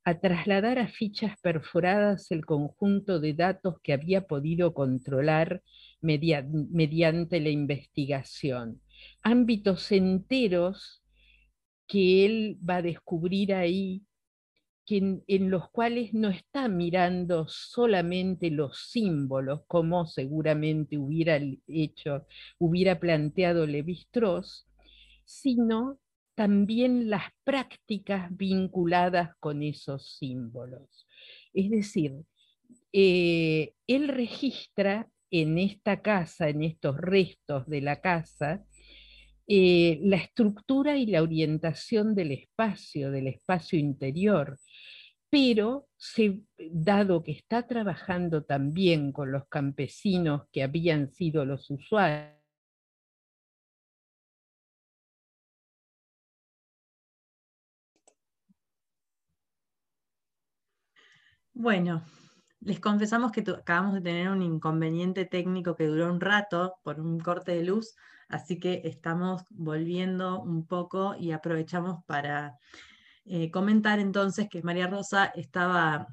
a 0.06 0.20
trasladar 0.20 0.80
a 0.80 0.88
fichas 0.88 1.40
perforadas 1.42 2.30
el 2.32 2.46
conjunto 2.46 3.22
de 3.22 3.34
datos 3.34 3.76
que 3.82 3.94
había 3.94 4.28
podido 4.28 4.74
controlar 4.74 5.64
mediante 6.02 7.40
la 7.40 7.50
investigación. 7.50 8.82
Ámbitos 9.22 9.92
enteros 9.92 11.04
que 11.88 12.26
él 12.26 12.60
va 12.68 12.78
a 12.78 12.82
descubrir 12.82 13.54
ahí, 13.54 14.04
en, 14.88 15.50
los 15.50 15.70
cuales 15.70 16.14
no 16.14 16.30
está 16.30 16.68
mirando 16.68 17.48
solamente 17.48 18.52
los 18.52 18.90
símbolos, 18.90 19.62
como 19.68 20.06
seguramente 20.06 20.98
hubiera 20.98 21.40
hecho, 21.68 22.26
hubiera 22.60 23.00
planteado 23.00 23.66
Levi-Strauss, 23.66 24.68
sino 25.26 26.00
también 26.36 27.10
las 27.10 27.24
prácticas 27.44 28.36
vinculadas 28.36 29.36
con 29.40 29.64
esos 29.64 30.18
símbolos. 30.18 31.08
Es 31.54 31.70
decir, 31.70 32.14
eh, 32.92 33.74
él 33.88 34.08
registra 34.08 35.10
en 35.32 35.58
esta 35.58 36.02
casa, 36.02 36.50
en 36.50 36.64
estos 36.64 36.98
restos 36.98 37.68
de 37.68 37.82
la 37.82 38.02
casa, 38.02 38.64
eh, 39.48 40.00
la 40.04 40.18
estructura 40.18 40.98
y 40.98 41.06
la 41.06 41.22
orientación 41.22 42.16
del 42.16 42.32
espacio, 42.32 43.12
del 43.12 43.28
espacio 43.28 43.78
interior, 43.80 44.58
pero 45.30 45.88
dado 46.72 47.24
que 47.24 47.32
está 47.32 47.66
trabajando 47.68 48.44
también 48.44 49.12
con 49.12 49.32
los 49.32 49.48
campesinos 49.48 50.44
que 50.52 50.64
habían 50.64 51.12
sido 51.12 51.46
los 51.46 51.70
usuarios, 51.72 52.44
Bueno, 61.56 62.04
les 62.62 62.80
confesamos 62.80 63.32
que 63.32 63.42
acabamos 63.42 63.94
de 63.94 64.02
tener 64.02 64.30
un 64.30 64.42
inconveniente 64.42 65.26
técnico 65.26 65.76
que 65.76 65.86
duró 65.88 66.12
un 66.12 66.20
rato 66.20 66.76
por 66.84 67.00
un 67.00 67.20
corte 67.20 67.54
de 67.54 67.64
luz, 67.64 67.96
así 68.34 68.60
que 68.60 68.82
estamos 68.84 69.44
volviendo 69.52 70.42
un 70.42 70.66
poco 70.66 71.16
y 71.16 71.32
aprovechamos 71.32 72.04
para 72.06 72.58
eh, 73.26 73.52
comentar 73.52 74.00
entonces 74.00 74.50
que 74.50 74.64
María 74.64 74.88
Rosa 74.88 75.26
estaba 75.36 76.08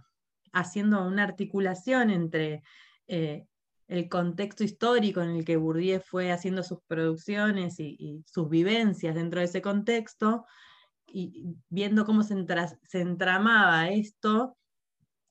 haciendo 0.52 1.02
una 1.06 1.24
articulación 1.24 2.10
entre 2.10 2.62
eh, 3.06 3.46
el 3.88 4.08
contexto 4.08 4.62
histórico 4.64 5.22
en 5.22 5.30
el 5.30 5.44
que 5.44 5.56
Bourdieu 5.56 6.00
fue 6.00 6.30
haciendo 6.30 6.62
sus 6.62 6.80
producciones 6.86 7.80
y, 7.80 8.22
sus 8.26 8.48
vivencias 8.50 9.14
dentro 9.14 9.40
de 9.40 9.46
ese 9.46 9.62
contexto, 9.62 10.44
y 11.12 11.56
viendo 11.68 12.04
cómo 12.04 12.22
se 12.22 12.34
entramaba 12.92 13.88
esto 13.88 14.56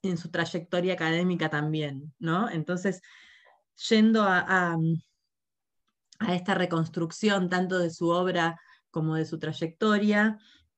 en 0.01 0.17
su 0.17 0.29
trayectoria 0.29 0.93
académica 0.93 1.49
también, 1.49 2.13
¿no? 2.19 2.49
Entonces, 2.49 3.01
yendo 3.87 4.23
a, 4.23 4.75
esta 6.27 6.53
reconstrucción 6.53 7.49
tanto 7.49 7.79
de 7.79 7.89
su 7.89 8.09
obra 8.09 8.59
como 8.91 9.15
de 9.15 9.25
su 9.25 9.39
trayectoria, 9.39 10.37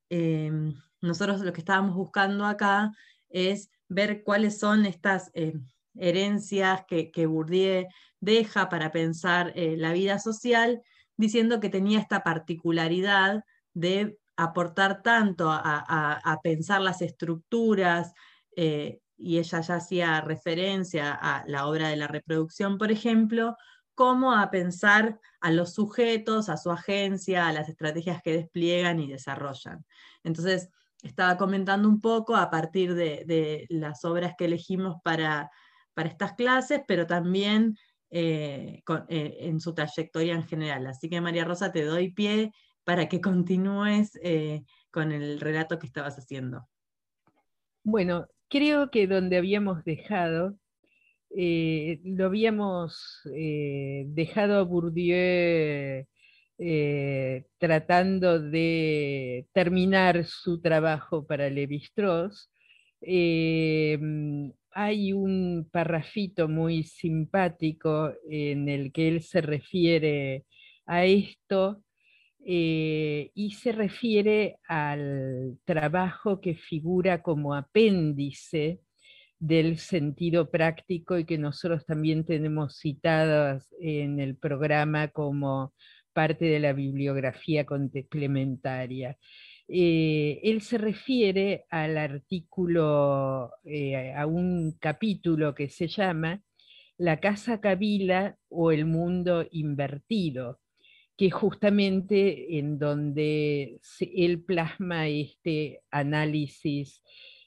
em, 0.10 0.74
nosotros 1.02 1.42
lo 1.42 1.54
que 1.54 1.62
estábamos 1.62 1.96
buscando 1.96 2.46
acá 2.46 2.92
es 3.30 3.70
ver 3.88 4.24
cuáles 4.24 4.60
son 4.60 4.86
estas 4.86 5.32
eh, 5.34 5.54
herencias 5.96 6.84
que, 6.88 7.26
Bourdieu 7.26 7.88
deja 8.20 8.70
para 8.70 8.92
pensar 8.92 9.52
eh, 9.56 9.76
la 9.78 9.94
vida 9.94 10.20
social, 10.20 10.82
diciendo 11.18 11.60
que 11.60 11.70
tenía 11.70 12.00
esta 12.00 12.24
particularidad 12.24 13.44
de 13.74 14.18
aportar 14.38 15.02
tanto 15.02 15.50
a, 15.52 16.40
pensar 16.44 16.82
las 16.82 17.02
estructuras 17.02 18.14
eh, 18.56 19.02
y 19.18 19.38
ella 19.38 19.62
ya 19.62 19.76
hacía 19.76 20.22
referencia 20.22 21.14
a 21.14 21.44
la 21.48 21.68
obra 21.68 21.90
de 21.90 21.96
la 21.96 22.08
reproducción, 22.08 22.78
por 22.78 22.92
ejemplo, 22.92 23.56
como 24.02 24.34
a 24.34 24.50
pensar 24.50 25.20
a 25.42 25.52
los 25.52 25.76
sujetos, 25.76 26.50
a 26.50 26.58
su 26.58 26.72
agencia, 26.72 27.48
a 27.48 27.54
las 27.54 27.70
estrategias 27.70 28.20
que 28.24 28.34
despliegan 28.34 29.00
y 29.00 29.08
desarrollan. 29.08 29.86
Entonces, 30.24 30.70
estaba 31.04 31.38
comentando 31.38 31.88
un 31.88 32.02
poco 32.02 32.36
a 32.36 32.50
partir 32.50 32.96
de, 32.96 33.68
las 33.70 34.04
obras 34.04 34.34
que 34.36 34.46
elegimos 34.46 34.96
para, 35.04 35.52
para 35.94 36.10
estas 36.10 36.34
clases, 36.34 36.82
pero 36.88 37.06
también 37.06 37.78
eh, 38.10 38.82
eh, 39.08 39.38
en 39.42 39.60
su 39.60 39.76
trayectoria 39.76 40.34
en 40.34 40.48
general. 40.48 40.88
Así 40.88 41.08
que 41.08 41.22
María 41.22 41.46
Rosa, 41.46 41.72
te 41.72 41.86
doy 41.86 42.12
pie 42.12 42.52
para 42.84 43.08
que 43.08 43.22
continúes 43.22 44.18
eh, 44.24 44.64
con 44.90 45.12
el 45.12 45.40
relato 45.40 45.78
que 45.78 45.86
estabas 45.86 46.18
haciendo. 46.18 46.68
Bueno, 47.84 48.26
creo 48.50 48.90
que 48.90 49.06
donde 49.06 49.38
habíamos 49.38 49.84
dejado, 49.84 50.56
eh, 51.34 52.02
lo 52.04 52.26
habíamos 52.26 53.22
eh, 53.34 54.04
dejado 54.08 54.60
a 54.60 54.64
Bourdieu 54.64 56.06
eh, 56.58 57.46
tratando 57.58 58.40
de 58.40 59.48
terminar 59.54 60.26
su 60.26 60.62
trabajo 60.62 61.26
para 61.26 61.50
Levi-Strauss. 61.50 62.50
hay 64.74 65.14
un 65.14 65.70
parrafito 65.72 66.48
muy 66.50 66.84
simpático 66.84 68.14
en 68.30 68.70
el 68.70 68.92
que 68.92 69.08
él 69.08 69.22
se 69.22 69.42
refiere 69.42 70.46
a 70.86 71.06
esto 71.06 71.84
y 72.44 73.56
se 73.58 73.72
refiere 73.72 74.58
al 74.68 75.58
trabajo 75.66 76.42
que 76.42 76.56
figura 76.56 77.22
como 77.22 77.54
apéndice 77.56 78.82
del 79.42 79.80
sentido 79.80 80.52
práctico 80.52 81.18
y 81.18 81.26
que 81.26 81.40
nosotros 81.40 81.84
también 81.84 82.24
tenemos 82.24 82.78
citadas 82.78 83.74
en 83.80 84.20
el 84.20 84.38
programa 84.38 85.08
como 85.08 85.74
parte 86.14 86.46
de 86.46 86.60
la 86.60 86.74
bibliografía 86.74 87.66
complementaria. 87.66 89.18
Eh, 89.68 90.40
él 90.44 90.62
se 90.62 90.78
refiere 90.78 91.66
al 91.72 91.98
artículo, 91.98 93.52
eh, 93.64 94.14
a 94.14 94.28
un 94.28 94.78
capítulo 94.80 95.56
que 95.56 95.70
se 95.70 95.88
llama 95.88 96.44
La 97.00 97.20
Casa 97.20 97.60
Kabila 97.60 98.38
o 98.48 98.72
el 98.72 98.86
Mundo 98.86 99.48
Invertido, 99.50 100.60
que 101.18 101.32
justamente 101.32 102.60
en 102.60 102.78
donde 102.78 103.80
él 104.02 104.44
plasma 104.44 105.08
este 105.08 105.82
análisis 105.90 107.02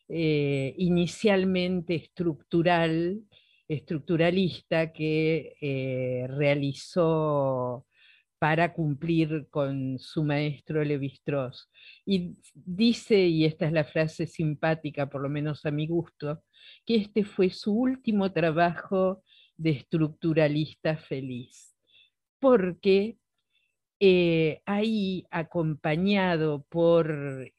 eh, 0.09 0.75
inicialmente 0.79 1.95
estructural, 1.95 3.23
estructuralista 3.69 4.93
que 4.93 5.57
eh, 5.61 6.27
realizó 6.29 7.87
para 8.39 8.75
cumplir 8.75 9.47
con 9.49 9.99
su 9.99 10.23
maestro 10.23 10.85
Levi-Strauss. 10.85 11.71
Y 12.05 12.37
dice, 12.53 13.27
y 13.27 13.47
esta 13.47 13.67
es 13.67 13.73
la 13.73 13.85
frase 13.85 14.27
simpática, 14.27 15.09
por 15.09 15.23
lo 15.23 15.31
menos 15.31 15.65
a 15.65 15.71
mi 15.71 15.87
gusto, 15.87 16.43
que 16.85 16.97
este 16.97 17.25
fue 17.25 17.49
su 17.49 17.73
último 17.73 18.33
trabajo 18.33 19.23
de 19.57 19.71
estructuralista 19.71 20.97
feliz, 20.99 21.75
porque 22.39 23.17
eh, 24.01 24.61
ahí 24.67 25.27
acompañado 25.31 26.65
por 26.69 27.51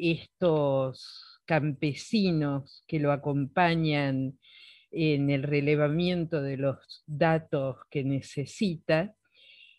estos 0.00 1.40
campesinos 1.44 2.84
que 2.86 2.98
lo 2.98 3.12
acompañan 3.12 4.38
en 4.90 5.30
el 5.30 5.42
relevamiento 5.42 6.42
de 6.42 6.56
los 6.56 7.02
datos 7.06 7.76
que 7.90 8.04
necesita, 8.04 9.14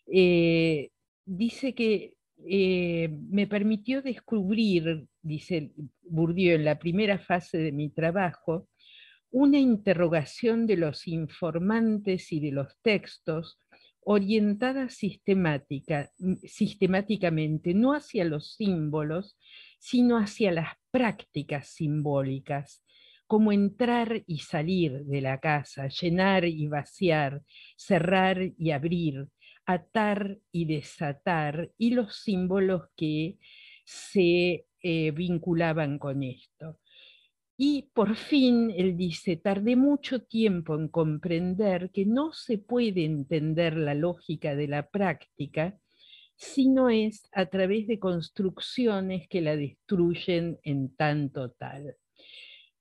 eh, 0.06 0.90
dice 1.24 1.74
que 1.74 2.14
eh, 2.46 3.08
me 3.28 3.46
permitió 3.46 4.02
descubrir, 4.02 5.06
dice 5.22 5.72
Bourdieu, 6.02 6.56
en 6.56 6.64
la 6.64 6.78
primera 6.78 7.18
fase 7.18 7.58
de 7.58 7.72
mi 7.72 7.90
trabajo, 7.90 8.68
una 9.30 9.58
interrogación 9.58 10.66
de 10.66 10.76
los 10.76 11.06
informantes 11.06 12.32
y 12.32 12.40
de 12.40 12.52
los 12.52 12.76
textos 12.82 13.60
orientada 14.02 14.88
sistemática, 14.88 16.10
sistemáticamente, 16.44 17.74
no 17.74 17.92
hacia 17.92 18.24
los 18.24 18.54
símbolos, 18.54 19.38
sino 19.78 20.16
hacia 20.16 20.52
las 20.52 20.74
prácticas 20.90 21.68
simbólicas, 21.68 22.84
como 23.26 23.52
entrar 23.52 24.22
y 24.26 24.40
salir 24.40 25.04
de 25.04 25.20
la 25.20 25.38
casa, 25.38 25.88
llenar 25.88 26.44
y 26.44 26.66
vaciar, 26.66 27.42
cerrar 27.76 28.38
y 28.58 28.72
abrir, 28.72 29.28
atar 29.66 30.38
y 30.50 30.64
desatar, 30.64 31.70
y 31.78 31.90
los 31.90 32.16
símbolos 32.16 32.88
que 32.96 33.38
se 33.84 34.66
eh, 34.82 35.10
vinculaban 35.12 35.98
con 35.98 36.22
esto. 36.22 36.78
Y 37.62 37.90
por 37.92 38.16
fin 38.16 38.72
él 38.74 38.96
dice, 38.96 39.36
tardé 39.36 39.76
mucho 39.76 40.22
tiempo 40.22 40.74
en 40.76 40.88
comprender 40.88 41.90
que 41.90 42.06
no 42.06 42.32
se 42.32 42.56
puede 42.56 43.04
entender 43.04 43.76
la 43.76 43.92
lógica 43.92 44.54
de 44.56 44.66
la 44.66 44.88
práctica 44.88 45.78
sino 46.40 46.88
es 46.88 47.28
a 47.32 47.44
través 47.44 47.86
de 47.86 47.98
construcciones 47.98 49.28
que 49.28 49.42
la 49.42 49.56
destruyen 49.56 50.58
en 50.62 50.96
tanto 50.96 51.50
tal. 51.50 51.96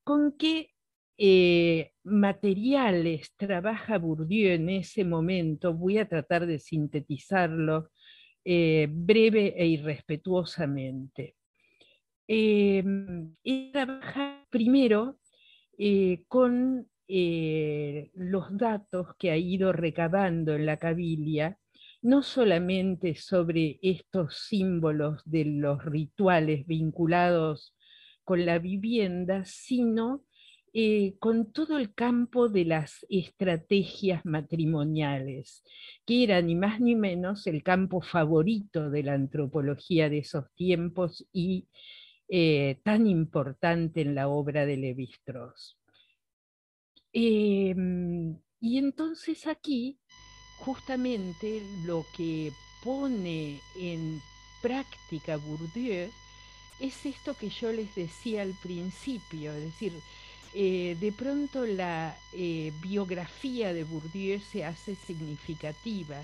¿Con 0.02 0.38
qué 0.38 0.70
eh, 1.18 1.92
materiales 2.04 3.34
trabaja 3.36 3.98
Bourdieu 3.98 4.54
en 4.54 4.70
ese 4.70 5.04
momento? 5.04 5.74
Voy 5.74 5.98
a 5.98 6.08
tratar 6.08 6.46
de 6.46 6.58
sintetizarlo 6.58 7.90
eh, 8.46 8.88
breve 8.90 9.54
e 9.58 9.68
irrespetuosamente. 9.68 11.36
Eh, 12.30 12.82
trabaja 13.74 14.39
primero 14.50 15.20
eh, 15.78 16.24
con 16.28 16.88
los 17.12 18.56
datos 18.56 19.08
que 19.18 19.32
ha 19.32 19.38
ido 19.38 19.74
recabando 19.74 20.54
en 20.54 20.68
la 20.68 20.78
cabilia 20.78 21.58
no 22.02 22.24
solamente 22.24 23.16
sobre 23.16 23.80
estos 23.82 24.48
símbolos 24.48 25.22
de 25.26 25.46
los 25.46 25.84
rituales 25.84 26.66
vinculados 26.66 27.76
con 28.24 28.46
la 28.46 28.60
vivienda, 28.60 29.44
sino 29.44 30.24
eh, 30.72 31.16
con 31.20 31.52
todo 31.52 31.78
el 31.78 31.94
campo 31.94 32.48
de 32.48 32.64
las 32.64 33.06
estrategias 33.10 34.24
matrimoniales, 34.24 35.64
que 36.06 36.24
era 36.24 36.42
ni 36.42 36.56
más 36.56 36.80
ni 36.80 36.96
menos 36.96 37.48
el 37.48 37.64
campo 37.64 38.02
favorito 38.02 38.90
de 38.90 39.04
la 39.04 39.14
antropología 39.14 40.10
de 40.10 40.20
esos 40.20 40.46
tiempos 40.54 41.28
y 41.34 41.68
eh, 42.30 42.80
tan 42.84 43.08
importante 43.08 44.02
en 44.02 44.16
la 44.16 44.28
obra 44.30 44.66
de 44.66 44.78
Levi-Strauss. 44.78 45.78
Em, 47.12 48.38
y 48.60 48.78
entonces 48.78 49.48
aquí 49.48 50.00
justamente 50.60 51.64
lo 51.86 52.06
que 52.16 52.52
pone 52.84 53.60
en 53.76 54.22
práctica 54.62 55.38
Bourdieu 55.38 56.12
es 56.80 57.06
esto 57.06 57.36
que 57.36 57.50
yo 57.50 57.72
les 57.72 57.94
decía 57.96 58.44
al 58.44 58.54
principio, 58.62 59.52
es 59.54 59.64
decir, 59.64 59.94
eh, 60.54 60.98
de 61.00 61.12
pronto 61.12 61.66
la 61.66 62.16
eh, 62.34 62.72
biografía 62.82 63.74
de 63.74 63.84
Bourdieu 63.84 64.40
se 64.40 64.64
hace 64.66 64.96
significativa, 64.96 66.22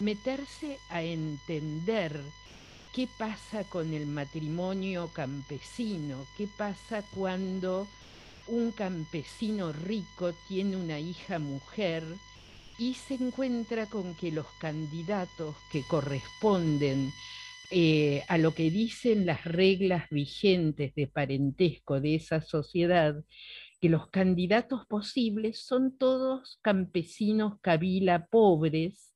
meterse 0.00 0.78
a 0.88 1.02
entender 1.02 2.20
qué 2.92 3.08
pasa 3.18 3.64
con 3.64 3.94
el 3.94 4.06
matrimonio 4.06 5.10
campesino, 5.12 6.26
qué 6.36 6.48
pasa 6.58 7.02
cuando 7.14 7.86
un 8.48 8.72
campesino 8.72 9.72
rico 9.72 10.32
tiene 10.48 10.76
una 10.76 10.98
hija 10.98 11.38
mujer, 11.38 12.04
y 12.78 12.94
se 12.94 13.14
encuentra 13.14 13.86
con 13.86 14.14
que 14.14 14.32
los 14.32 14.46
candidatos 14.58 15.54
que 15.70 15.82
corresponden 15.82 17.12
eh, 17.70 18.22
a 18.28 18.38
lo 18.38 18.54
que 18.54 18.70
dicen 18.70 19.24
las 19.24 19.44
reglas 19.44 20.08
vigentes 20.10 20.94
de 20.94 21.06
parentesco 21.06 22.00
de 22.00 22.16
esa 22.16 22.42
sociedad, 22.42 23.14
que 23.80 23.88
los 23.88 24.08
candidatos 24.08 24.86
posibles 24.86 25.64
son 25.64 25.96
todos 25.96 26.58
campesinos 26.62 27.60
cabila 27.60 28.26
pobres 28.26 29.11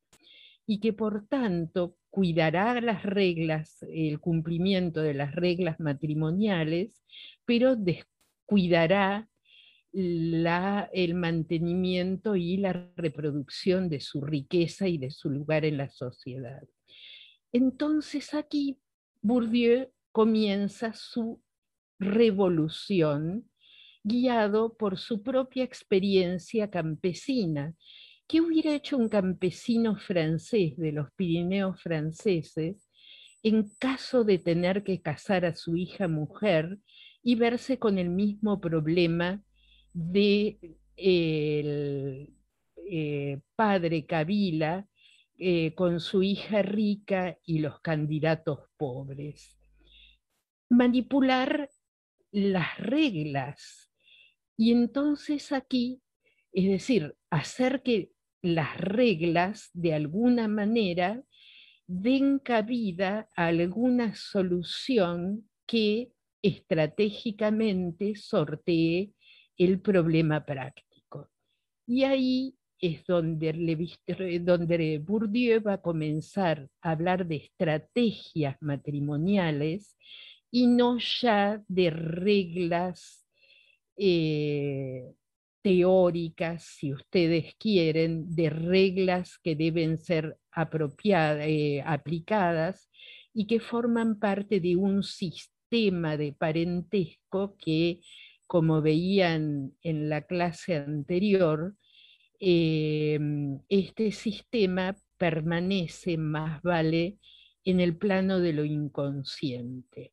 y 0.66 0.80
que 0.80 0.92
por 0.92 1.26
tanto 1.28 1.96
cuidará 2.10 2.80
las 2.80 3.02
reglas, 3.04 3.84
el 3.88 4.20
cumplimiento 4.20 5.02
de 5.02 5.14
las 5.14 5.34
reglas 5.34 5.78
matrimoniales, 5.80 7.04
pero 7.44 7.76
descuidará 7.76 9.28
el 9.92 11.14
mantenimiento 11.14 12.36
y 12.36 12.58
la 12.58 12.90
reproducción 12.96 13.88
de 13.88 14.00
su 14.00 14.20
riqueza 14.20 14.88
y 14.88 14.98
de 14.98 15.10
su 15.10 15.30
lugar 15.30 15.64
en 15.64 15.78
la 15.78 15.88
sociedad. 15.88 16.62
Entonces 17.52 18.34
aquí 18.34 18.78
Bourdieu 19.22 19.90
comienza 20.12 20.92
su 20.92 21.42
revolución 21.98 23.48
guiado 24.02 24.76
por 24.76 24.98
su 24.98 25.22
propia 25.22 25.64
experiencia 25.64 26.70
campesina. 26.70 27.74
¿Qué 28.28 28.40
hubiera 28.40 28.74
hecho 28.74 28.96
un 28.96 29.08
campesino 29.08 29.96
francés 29.96 30.76
de 30.76 30.90
los 30.90 31.12
Pirineos 31.12 31.80
franceses 31.80 32.88
en 33.44 33.70
caso 33.78 34.24
de 34.24 34.38
tener 34.38 34.82
que 34.82 35.00
casar 35.00 35.44
a 35.44 35.54
su 35.54 35.76
hija 35.76 36.08
mujer 36.08 36.78
y 37.22 37.36
verse 37.36 37.78
con 37.78 37.98
el 37.98 38.10
mismo 38.10 38.60
problema 38.60 39.44
de 39.92 40.58
el 40.96 42.34
eh, 42.90 43.40
padre 43.54 44.06
Kabila 44.06 44.88
eh, 45.38 45.74
con 45.74 46.00
su 46.00 46.24
hija 46.24 46.62
rica 46.62 47.38
y 47.44 47.60
los 47.60 47.80
candidatos 47.80 48.60
pobres. 48.76 49.56
Manipular 50.68 51.70
las 52.32 52.78
reglas. 52.78 53.92
Y 54.56 54.72
entonces 54.72 55.52
aquí, 55.52 56.02
es 56.52 56.66
decir, 56.68 57.14
hacer 57.30 57.82
que 57.82 58.15
las 58.54 58.78
reglas 58.78 59.70
de 59.72 59.94
alguna 59.94 60.48
manera 60.48 61.22
den 61.86 62.38
cabida 62.38 63.28
a 63.36 63.46
alguna 63.46 64.14
solución 64.14 65.48
que 65.66 66.12
estratégicamente 66.42 68.14
sortee 68.16 69.12
el 69.56 69.80
problema 69.80 70.44
práctico. 70.44 71.28
Y 71.86 72.04
ahí 72.04 72.56
es 72.80 73.04
donde, 73.06 73.52
donde 74.42 74.98
Bourdieu 74.98 75.62
va 75.62 75.74
a 75.74 75.82
comenzar 75.82 76.68
a 76.82 76.90
hablar 76.90 77.26
de 77.26 77.36
estrategias 77.36 78.56
matrimoniales 78.60 79.96
y 80.50 80.66
no 80.66 80.98
ya 80.98 81.62
de 81.68 81.90
reglas 81.90 83.26
eh, 83.96 85.12
teóricas, 85.66 86.62
si 86.62 86.92
ustedes 86.92 87.56
quieren, 87.58 88.32
de 88.36 88.50
reglas 88.50 89.36
que 89.42 89.56
deben 89.56 89.98
ser 89.98 90.38
apropiadas, 90.52 91.44
eh, 91.44 91.82
aplicadas 91.84 92.88
y 93.34 93.48
que 93.48 93.58
forman 93.58 94.20
parte 94.20 94.60
de 94.60 94.76
un 94.76 95.02
sistema 95.02 96.16
de 96.16 96.32
parentesco 96.32 97.56
que, 97.58 97.98
como 98.46 98.80
veían 98.80 99.72
en 99.82 100.08
la 100.08 100.22
clase 100.22 100.76
anterior, 100.76 101.74
em, 102.38 103.58
este 103.68 104.12
sistema 104.12 104.94
permanece 105.18 106.16
más 106.16 106.62
vale 106.62 107.18
en 107.64 107.80
el 107.80 107.96
plano 107.96 108.38
de 108.38 108.52
lo 108.52 108.64
inconsciente. 108.64 110.12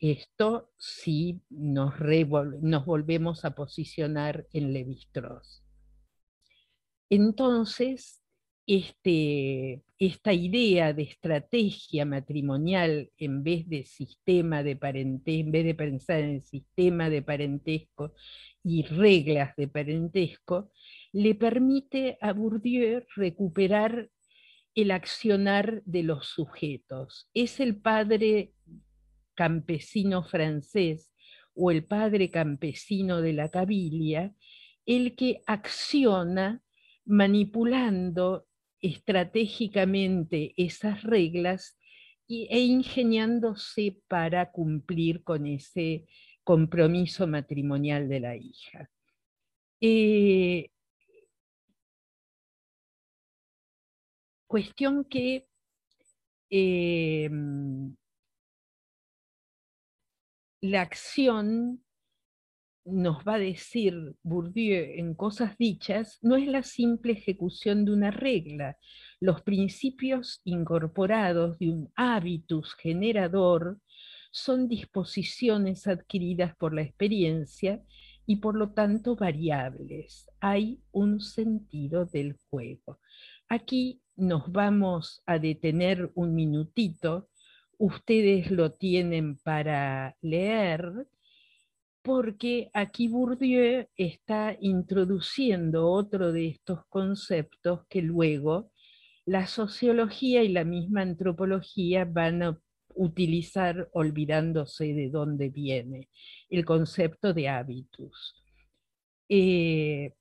Esto 0.00 0.70
sí 0.78 1.40
nos, 1.50 1.94
volvemos 2.86 3.44
a 3.44 3.54
posicionar 3.54 4.46
en 4.52 4.72
Levi-Strauss. 4.72 5.64
Entonces, 7.10 8.22
este, 8.66 9.82
esta 9.98 10.32
idea 10.32 10.92
de 10.92 11.02
estrategia 11.02 12.04
matrimonial 12.04 13.10
en 13.16 13.42
vez 13.42 13.68
de 13.68 13.84
sistema 13.84 14.62
de 14.62 14.78
en 14.82 15.50
vez 15.50 15.64
de 15.64 15.74
pensar 15.74 16.20
en 16.20 16.30
el 16.36 16.44
sistema 16.44 17.10
de 17.10 17.22
parentesco 17.22 18.14
y 18.62 18.82
reglas 18.82 19.56
de 19.56 19.68
parentesco, 19.68 20.70
le 21.12 21.34
permite 21.34 22.18
a 22.20 22.32
Bourdieu 22.32 23.02
recuperar 23.16 24.10
el 24.74 24.90
accionar 24.92 25.82
de 25.86 26.02
los 26.04 26.28
sujetos. 26.28 27.28
Es 27.34 27.58
el 27.58 27.80
padre 27.80 28.52
campesino 29.38 30.24
francés 30.24 31.12
o 31.54 31.70
el 31.70 31.84
padre 31.84 32.28
campesino 32.28 33.20
de 33.22 33.32
la 33.34 33.48
cabilia 33.50 34.34
el 34.84 35.14
que 35.14 35.42
acciona 35.46 36.60
manipulando 37.04 38.48
estratégicamente 38.80 40.54
esas 40.56 41.04
reglas 41.04 41.78
e 42.28 42.58
ingeniándose 42.58 44.00
para 44.08 44.50
cumplir 44.50 45.22
con 45.22 45.46
ese 45.46 46.06
compromiso 46.42 47.28
matrimonial 47.28 48.08
de 48.08 48.20
la 48.20 48.34
hija. 48.36 48.90
Eh, 49.80 50.70
Cuestión 54.48 55.04
que 55.04 55.46
em, 56.48 57.47
la 60.60 60.82
acción 60.82 61.84
nos 62.84 63.18
va 63.18 63.34
a 63.34 63.38
decir 63.38 63.94
Bourdieu 64.22 64.98
en 64.98 65.14
cosas 65.14 65.56
dichas, 65.58 66.18
no 66.22 66.36
es 66.36 66.46
la 66.46 66.62
simple 66.62 67.12
ejecución 67.12 67.84
de 67.84 67.92
una 67.92 68.10
regla. 68.10 68.78
Los 69.20 69.42
principios 69.42 70.40
incorporados 70.44 71.58
de 71.58 71.70
un 71.70 71.92
hábitus 71.96 72.74
generador 72.74 73.78
son 74.30 74.68
disposiciones 74.68 75.86
adquiridas 75.86 76.56
por 76.56 76.74
la 76.74 76.82
experiencia 76.82 77.82
y 78.26 78.36
por 78.36 78.56
lo 78.56 78.72
tanto 78.72 79.16
variables. 79.16 80.30
Hay 80.40 80.80
un 80.92 81.20
sentido 81.20 82.06
del 82.06 82.36
juego. 82.48 83.00
Aquí 83.48 84.02
nos 84.16 84.50
vamos 84.50 85.22
a 85.26 85.38
detener 85.38 86.10
un 86.14 86.34
minutito. 86.34 87.28
Ustedes 87.78 88.50
lo 88.50 88.72
tienen 88.72 89.36
para 89.38 90.16
leer, 90.20 91.06
porque 92.02 92.70
aquí 92.74 93.08
Bourdieu 93.08 93.86
está 93.96 94.56
introduciendo 94.60 95.88
otro 95.88 96.32
de 96.32 96.48
estos 96.48 96.84
conceptos 96.88 97.86
que 97.88 98.02
luego 98.02 98.70
la 99.24 99.46
sociología 99.46 100.42
y 100.42 100.48
la 100.48 100.64
misma 100.64 101.02
antropología 101.02 102.04
van 102.04 102.42
a 102.42 102.60
utilizar 102.94 103.88
olvidándose 103.92 104.92
de 104.94 105.10
dónde 105.10 105.50
viene, 105.50 106.08
el 106.48 106.64
concepto 106.64 107.32
de 107.32 107.48
hábitos. 107.48 108.42
Eh, 109.28 110.14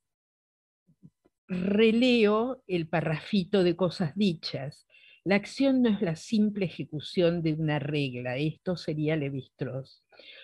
releo 1.48 2.64
el 2.68 2.88
parrafito 2.88 3.64
de 3.64 3.76
cosas 3.76 4.16
dichas. 4.16 4.86
La 5.28 5.36
acción 5.36 5.82
no 5.82 5.90
es 5.90 6.02
la 6.02 6.16
simple 6.16 6.68
ejecución 6.68 7.42
de 7.42 7.52
una 7.52 7.80
regla, 7.80 8.38
esto 8.38 8.78
sería 8.78 9.18
Levi-Strauss. 9.18 10.02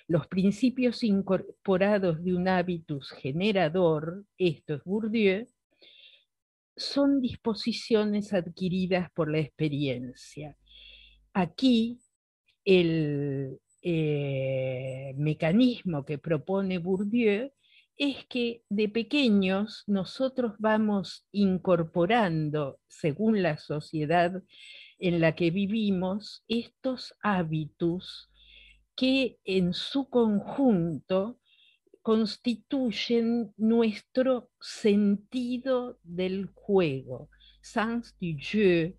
Los 0.09 0.27
principios 0.27 1.05
incorporados 1.05 2.21
de 2.21 2.35
un 2.35 2.49
hábitus 2.49 3.11
generador, 3.11 4.25
esto 4.37 4.73
es 4.73 4.83
Bourdieu, 4.83 5.47
son 6.75 7.21
disposiciones 7.21 8.33
adquiridas 8.33 9.09
por 9.11 9.31
la 9.31 9.39
experiencia. 9.39 10.57
Aquí 11.31 12.01
el 12.65 13.61
eh, 13.81 15.13
mecanismo 15.15 16.03
que 16.03 16.17
propone 16.17 16.79
Bourdieu 16.79 17.53
es 17.97 18.25
que 18.25 18.63
de 18.69 18.89
pequeños 18.89 19.83
nosotros 19.87 20.53
vamos 20.59 21.27
incorporando, 21.31 22.79
según 22.87 23.43
la 23.43 23.57
sociedad 23.57 24.41
en 24.99 25.21
la 25.21 25.35
que 25.35 25.51
vivimos, 25.51 26.43
estos 26.47 27.13
hábitos 27.21 28.29
que 28.95 29.37
en 29.43 29.73
su 29.73 30.09
conjunto 30.09 31.39
constituyen 32.01 33.53
nuestro 33.57 34.49
sentido 34.59 35.99
del 36.03 36.47
juego, 36.53 37.29
sens 37.61 38.15
du 38.19 38.37
jeu 38.37 38.93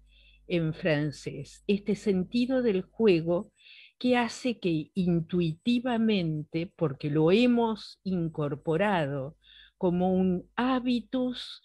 en 0.47 0.73
francés. 0.73 1.63
Este 1.67 1.95
sentido 1.95 2.63
del 2.63 2.83
juego 2.83 3.53
que 3.99 4.17
hace 4.17 4.59
que 4.59 4.91
intuitivamente, 4.95 6.71
porque 6.77 7.11
lo 7.11 7.31
hemos 7.31 8.01
incorporado 8.05 9.37
como 9.79 10.15
un 10.15 10.49
hábitus 10.57 11.63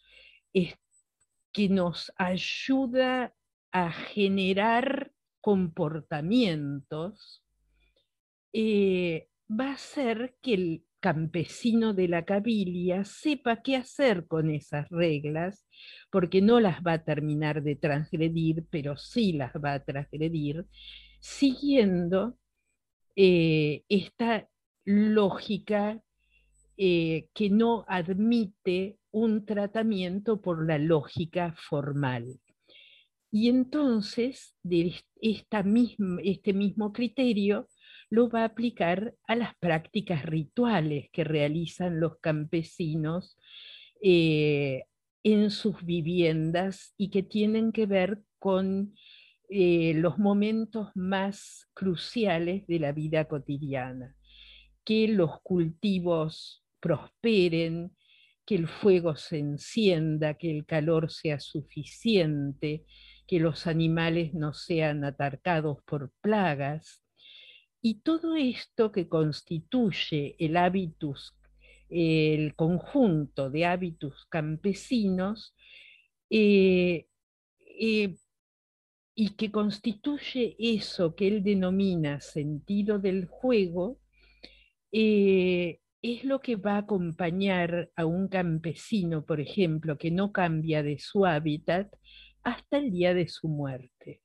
que 1.51 1.69
nos 1.69 2.11
ayuda 2.17 3.33
a 3.71 3.91
generar 3.91 5.11
comportamientos, 5.41 7.43
eh, 8.53 9.29
va 9.49 9.71
a 9.71 9.77
ser 9.77 10.35
que 10.41 10.53
el 10.53 10.85
campesino 10.99 11.93
de 11.93 12.07
la 12.07 12.25
cabilia 12.25 13.05
sepa 13.05 13.61
qué 13.61 13.77
hacer 13.77 14.27
con 14.27 14.49
esas 14.49 14.89
reglas, 14.89 15.65
porque 16.11 16.41
no 16.41 16.59
las 16.59 16.81
va 16.81 16.93
a 16.93 17.03
terminar 17.03 17.63
de 17.63 17.75
transgredir, 17.75 18.65
pero 18.69 18.97
sí 18.97 19.33
las 19.33 19.53
va 19.53 19.73
a 19.73 19.83
transgredir, 19.83 20.65
siguiendo 21.19 22.37
eh, 23.15 23.83
esta 23.89 24.47
lógica 24.85 26.01
eh, 26.77 27.27
que 27.33 27.49
no 27.49 27.85
admite 27.87 28.97
un 29.11 29.45
tratamiento 29.45 30.41
por 30.41 30.65
la 30.65 30.77
lógica 30.77 31.53
formal. 31.57 32.39
Y 33.31 33.49
entonces, 33.49 34.55
de 34.63 34.95
esta 35.21 35.63
este 36.23 36.53
mismo 36.53 36.93
criterio 36.93 37.67
lo 38.09 38.29
va 38.29 38.41
a 38.41 38.45
aplicar 38.45 39.13
a 39.27 39.35
las 39.35 39.55
prácticas 39.57 40.25
rituales 40.25 41.09
que 41.11 41.23
realizan 41.23 41.99
los 41.99 42.17
campesinos 42.19 43.37
eh, 44.01 44.85
en 45.23 45.51
sus 45.51 45.83
viviendas 45.83 46.93
y 46.97 47.09
que 47.09 47.21
tienen 47.21 47.71
que 47.71 47.85
ver 47.85 48.21
con 48.39 48.95
eh, 49.49 49.93
los 49.95 50.19
momentos 50.19 50.91
más 50.93 51.67
cruciales 51.73 52.67
de 52.67 52.79
la 52.79 52.91
vida 52.91 53.25
cotidiana, 53.25 54.15
que 54.85 55.07
los 55.07 55.41
cultivos 55.41 56.63
prosperen, 56.79 57.95
que 58.45 58.55
el 58.55 58.67
fuego 58.67 59.15
se 59.15 59.39
encienda, 59.39 60.35
que 60.35 60.51
el 60.51 60.65
calor 60.65 61.11
sea 61.11 61.39
suficiente, 61.39 62.85
que 63.25 63.39
los 63.39 63.65
animales 63.65 64.33
no 64.33 64.53
sean 64.53 65.03
atacados 65.03 65.77
por 65.83 66.11
plagas. 66.21 67.03
Y 67.81 68.01
todo 68.01 68.35
esto 68.35 68.91
que 68.91 69.07
constituye 69.07 70.35
el 70.37 70.57
hábitus, 70.57 71.35
el 71.89 72.55
conjunto 72.55 73.49
de 73.49 73.65
hábitos 73.65 74.25
campesinos, 74.29 75.55
eh, 76.29 77.07
eh, 77.79 78.15
y 79.19 79.31
que 79.31 79.51
constituye 79.51 80.55
eso 80.57 81.13
que 81.13 81.27
él 81.27 81.43
denomina 81.43 82.21
sentido 82.21 82.99
del 82.99 83.25
juego, 83.25 83.99
eh, 84.93 85.79
es 86.01 86.23
lo 86.23 86.39
que 86.39 86.55
va 86.55 86.75
a 86.75 86.85
acompañar 86.87 87.89
a 87.97 88.05
un 88.05 88.29
campesino, 88.29 89.25
por 89.25 89.41
ejemplo, 89.41 89.97
que 89.97 90.09
no 90.09 90.31
cambia 90.31 90.83
de 90.83 90.99
su 90.99 91.25
hábitat 91.25 91.93
hasta 92.43 92.77
el 92.77 92.91
día 92.91 93.13
de 93.13 93.27
su 93.27 93.49
muerte. 93.49 94.21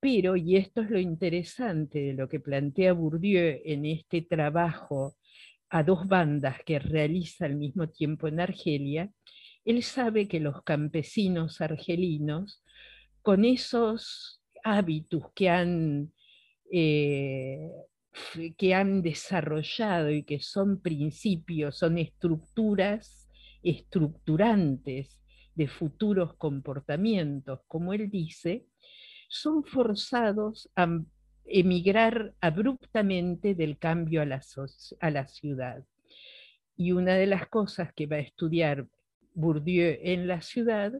Pero, 0.00 0.36
y 0.36 0.56
esto 0.56 0.82
es 0.82 0.90
lo 0.90 0.98
interesante 0.98 2.00
de 2.00 2.12
lo 2.12 2.28
que 2.28 2.38
plantea 2.38 2.92
Bourdieu 2.92 3.58
en 3.64 3.86
este 3.86 4.20
trabajo 4.20 5.16
a 5.70 5.82
dos 5.82 6.06
bandas 6.06 6.58
que 6.66 6.78
realiza 6.78 7.46
al 7.46 7.56
mismo 7.56 7.88
tiempo 7.88 8.28
en 8.28 8.40
Argelia, 8.40 9.10
él 9.64 9.82
sabe 9.82 10.28
que 10.28 10.40
los 10.40 10.62
campesinos 10.62 11.62
argelinos, 11.62 12.62
con 13.26 13.44
esos 13.44 14.40
hábitos 14.62 15.32
que 15.34 15.50
han, 15.50 16.12
eh, 16.70 17.72
que 18.56 18.72
han 18.72 19.02
desarrollado 19.02 20.12
y 20.12 20.22
que 20.22 20.38
son 20.38 20.80
principios, 20.80 21.76
son 21.76 21.98
estructuras 21.98 23.28
estructurantes 23.64 25.20
de 25.56 25.66
futuros 25.66 26.36
comportamientos, 26.36 27.62
como 27.66 27.92
él 27.92 28.08
dice, 28.08 28.64
son 29.28 29.64
forzados 29.64 30.70
a 30.76 30.86
emigrar 31.46 32.32
abruptamente 32.40 33.56
del 33.56 33.76
cambio 33.76 34.22
a 34.22 34.24
la, 34.24 34.40
a 35.00 35.10
la 35.10 35.26
ciudad. 35.26 35.84
Y 36.76 36.92
una 36.92 37.14
de 37.14 37.26
las 37.26 37.48
cosas 37.48 37.92
que 37.92 38.06
va 38.06 38.18
a 38.18 38.20
estudiar 38.20 38.86
Bourdieu 39.34 39.98
en 40.00 40.28
la 40.28 40.42
ciudad 40.42 40.92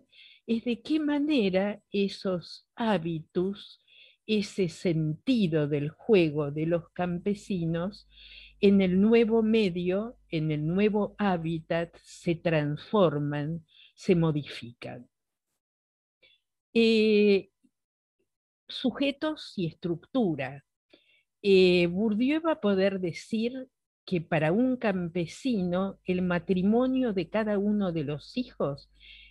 es 0.46 0.64
de 0.64 0.80
qué 0.80 1.00
manera 1.00 1.82
esos 1.90 2.68
hábitos, 2.76 3.82
ese 4.26 4.68
sentido 4.68 5.68
del 5.68 5.90
juego 5.90 6.50
de 6.50 6.66
los 6.66 6.88
campesinos, 6.90 8.08
en 8.60 8.80
el 8.80 9.00
nuevo 9.00 9.42
medio, 9.42 10.16
en 10.30 10.50
el 10.50 10.66
nuevo 10.66 11.14
hábitat, 11.18 11.94
se 12.02 12.34
transforman, 12.36 13.64
se 13.94 14.14
modifican. 14.14 15.08
Eh, 16.72 17.50
sujetos 18.68 19.52
y 19.56 19.66
estructura. 19.66 20.64
Eh, 21.42 21.86
Bourdieu 21.86 22.40
va 22.40 22.52
a 22.52 22.60
poder 22.60 23.00
decir 23.00 23.68
que 24.04 24.20
para 24.20 24.52
un 24.52 24.76
campesino 24.76 25.98
el 26.04 26.22
matrimonio 26.22 27.12
de 27.12 27.28
cada 27.28 27.58
uno 27.58 27.92
de 27.92 28.04
los 28.04 28.36
hijos 28.36 28.88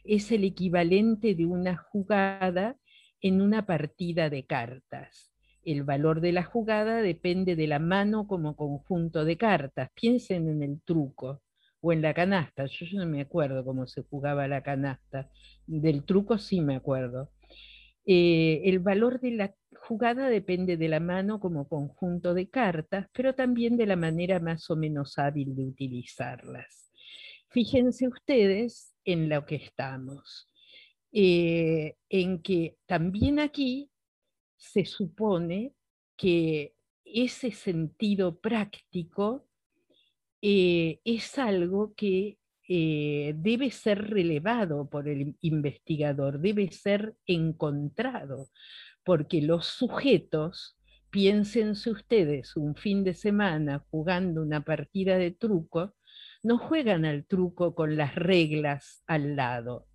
es 0.08 0.32
el 0.32 0.44
equivalente 0.44 1.36
de 1.36 1.46
una 1.46 1.78
jugada 1.78 2.78
en 3.22 3.42
una 3.42 3.66
partida 3.66 4.30
de 4.30 4.46
cartas. 4.46 5.32
El 5.64 5.84
valor 5.84 6.22
de 6.22 6.32
la 6.32 6.44
jugada 6.44 7.02
depende 7.02 7.56
de 7.56 7.68
la 7.68 7.80
mano 7.80 8.28
como 8.28 8.56
conjunto 8.56 9.26
de 9.26 9.38
cartas. 9.38 9.90
Piensen 9.96 10.48
en 10.48 10.62
el 10.62 10.82
truco 10.84 11.42
o 11.82 11.92
en 11.92 12.04
la 12.04 12.14
canasta. 12.14 12.66
Yo, 12.68 12.86
no 12.94 13.06
me 13.08 13.22
acuerdo 13.22 13.66
cómo 13.66 13.88
se 13.88 14.04
jugaba 14.04 14.48
la 14.48 14.62
canasta. 14.62 15.30
Del 15.66 16.04
truco 16.04 16.38
sí 16.38 16.62
me 16.62 16.76
acuerdo. 16.76 17.32
Eh, 18.06 18.62
el 18.66 18.80
valor 18.80 19.20
de 19.20 19.32
la 19.32 19.56
jugada 19.88 20.30
depende 20.30 20.78
de 20.78 20.88
la 20.88 21.00
mano 21.00 21.40
como 21.40 21.68
conjunto 21.68 22.36
de 22.36 22.50
cartas, 22.50 23.08
pero 23.12 23.34
también 23.34 23.76
de 23.78 23.88
la 23.88 23.96
manera 23.96 24.40
más 24.40 24.70
o 24.70 24.76
menos 24.76 25.18
hábil 25.18 25.56
de 25.56 25.66
utilizarlas. 25.66 26.92
Fíjense 27.50 28.08
ustedes 28.08 28.95
en 29.06 29.30
lo 29.30 29.46
que 29.46 29.56
estamos, 29.56 30.50
eh, 31.12 31.96
en 32.10 32.42
que 32.42 32.78
también 32.86 33.40
aquí 33.40 33.90
se 34.58 34.86
supone 34.86 35.74
que 36.18 36.74
ese 37.06 37.52
sentido 37.52 38.40
práctico 38.40 39.48
eh, 40.42 41.00
es 41.06 41.38
algo 41.38 41.94
que 41.96 42.38
eh, 42.68 43.34
debe 43.38 43.70
ser 43.70 44.10
relevado 44.10 44.90
por 44.90 45.08
el 45.08 45.36
investigador, 45.42 46.40
debe 46.40 46.72
ser 46.72 47.16
encontrado, 47.28 48.50
porque 49.04 49.42
los 49.42 49.68
sujetos, 49.68 50.78
piénsense 51.12 51.92
ustedes, 51.92 52.58
un 52.58 52.76
fin 52.76 53.04
de 53.04 53.14
semana 53.14 53.86
jugando 53.92 54.42
una 54.42 54.62
partida 54.66 55.18
de 55.18 55.32
truco, 55.32 55.94
no 56.46 56.60
juegan 56.60 57.06
al 57.06 57.26
truco 57.26 57.74
con 57.74 57.98
las 57.98 58.14
reglas 58.14 59.04
al 59.08 59.36
lado, 59.36 59.88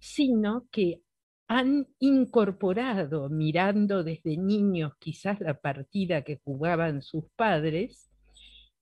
sino 0.00 0.66
que 0.70 1.02
han 1.46 1.88
incorporado, 1.98 3.28
mirando 3.28 4.02
desde 4.02 4.38
niños 4.38 4.94
quizás 4.98 5.40
la 5.40 5.60
partida 5.60 6.22
que 6.22 6.40
jugaban 6.42 7.02
sus 7.02 7.24
padres, 7.36 8.10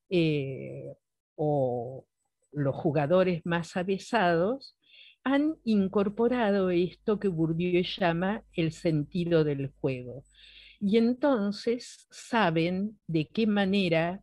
eh, 0.09 0.95
o 1.35 2.07
los 2.53 2.77
jugadores 2.77 3.45
más 3.45 3.77
avesados, 3.77 4.77
han 5.25 5.57
incorporado 5.65 6.71
esto 6.71 7.19
que 7.19 7.27
Bourdieu 7.27 7.83
llama 7.83 8.45
el 8.53 8.71
sentido 8.71 9.43
del 9.43 9.73
juego. 9.81 10.23
Y 10.81 10.99
entonces 10.99 12.07
saben 12.13 13.01
de 13.09 13.27
qué 13.27 13.49
manera 13.49 14.23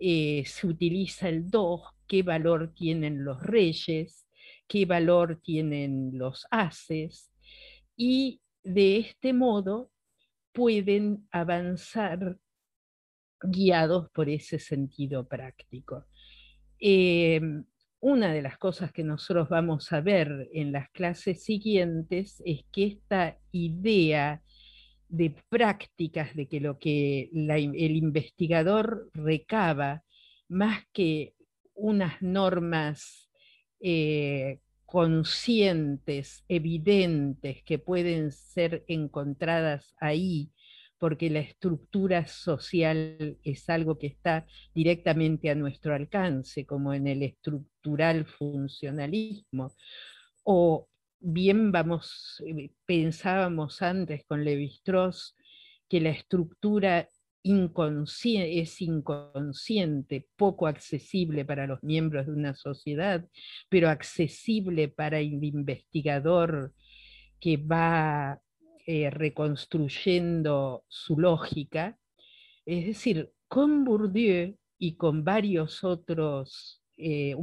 eh, 0.00 0.44
se 0.46 0.66
utiliza 0.66 1.28
el 1.28 1.50
do, 1.50 1.82
qué 2.10 2.24
valor 2.24 2.74
tienen 2.74 3.24
los 3.24 3.40
reyes, 3.40 4.26
qué 4.66 4.84
valor 4.84 5.40
tienen 5.40 6.10
los 6.14 6.44
haces, 6.50 7.30
y 7.96 8.40
de 8.64 8.96
este 8.96 9.32
modo 9.32 9.92
pueden 10.52 11.28
avanzar 11.30 12.36
guiados 13.40 14.10
por 14.10 14.28
ese 14.28 14.58
sentido 14.58 15.28
práctico. 15.28 16.06
Em, 16.80 17.64
una 18.00 18.32
de 18.32 18.42
las 18.42 18.58
cosas 18.58 18.90
que 18.90 19.04
nosotros 19.04 19.48
vamos 19.48 19.92
a 19.92 20.00
ver 20.00 20.48
en 20.52 20.72
las 20.72 20.90
clases 20.90 21.44
siguientes 21.44 22.42
es 22.44 22.64
que 22.72 22.86
esta 22.86 23.38
idea 23.52 24.42
de 25.08 25.36
prácticas, 25.48 26.34
de 26.34 26.48
que 26.48 26.58
lo 26.58 26.76
que 26.80 27.30
el 27.32 27.96
investigador 27.96 29.10
recaba, 29.14 30.02
más 30.48 30.82
que 30.92 31.34
unas 31.80 32.20
normas 32.20 33.30
eh, 33.80 34.60
conscientes, 34.84 36.44
evidentes, 36.48 37.62
que 37.62 37.78
pueden 37.78 38.32
ser 38.32 38.84
encontradas 38.88 39.94
ahí, 39.98 40.50
porque 40.98 41.30
la 41.30 41.40
estructura 41.40 42.26
social 42.26 43.38
es 43.42 43.70
algo 43.70 43.98
que 43.98 44.08
está 44.08 44.46
directamente 44.74 45.48
a 45.48 45.54
nuestro 45.54 45.94
alcance, 45.94 46.66
como 46.66 46.92
en 46.92 47.06
el 47.06 47.22
estructural 47.22 48.26
funcionalismo. 48.26 49.72
O 50.42 50.88
bien 51.20 51.72
vamos, 51.72 52.42
eh, 52.46 52.70
pensábamos 52.84 53.80
antes 53.82 54.24
con 54.26 54.44
Levi-Strauss 54.44 55.36
que 55.88 56.00
la 56.00 56.10
estructura 56.10 57.08
es 57.42 58.80
inconsciente, 58.82 60.28
poco 60.36 60.66
accesible 60.66 61.44
para 61.44 61.66
los 61.66 61.82
miembros 61.82 62.26
de 62.26 62.32
una 62.32 62.54
sociedad, 62.54 63.26
pero 63.68 63.88
accesible 63.88 64.88
para 64.88 65.20
el 65.20 65.42
investigador 65.42 66.72
que 67.40 67.56
va 67.56 68.40
eh, 68.86 69.10
reconstruyendo 69.10 70.84
su 70.88 71.18
lógica. 71.18 71.98
Es 72.66 72.86
decir, 72.86 73.30
con 73.48 73.84
Bourdieu 73.84 74.56
y 74.78 74.96
con 74.96 75.24
varios 75.24 75.82
otros, 75.84 76.82
eh, 76.96 77.34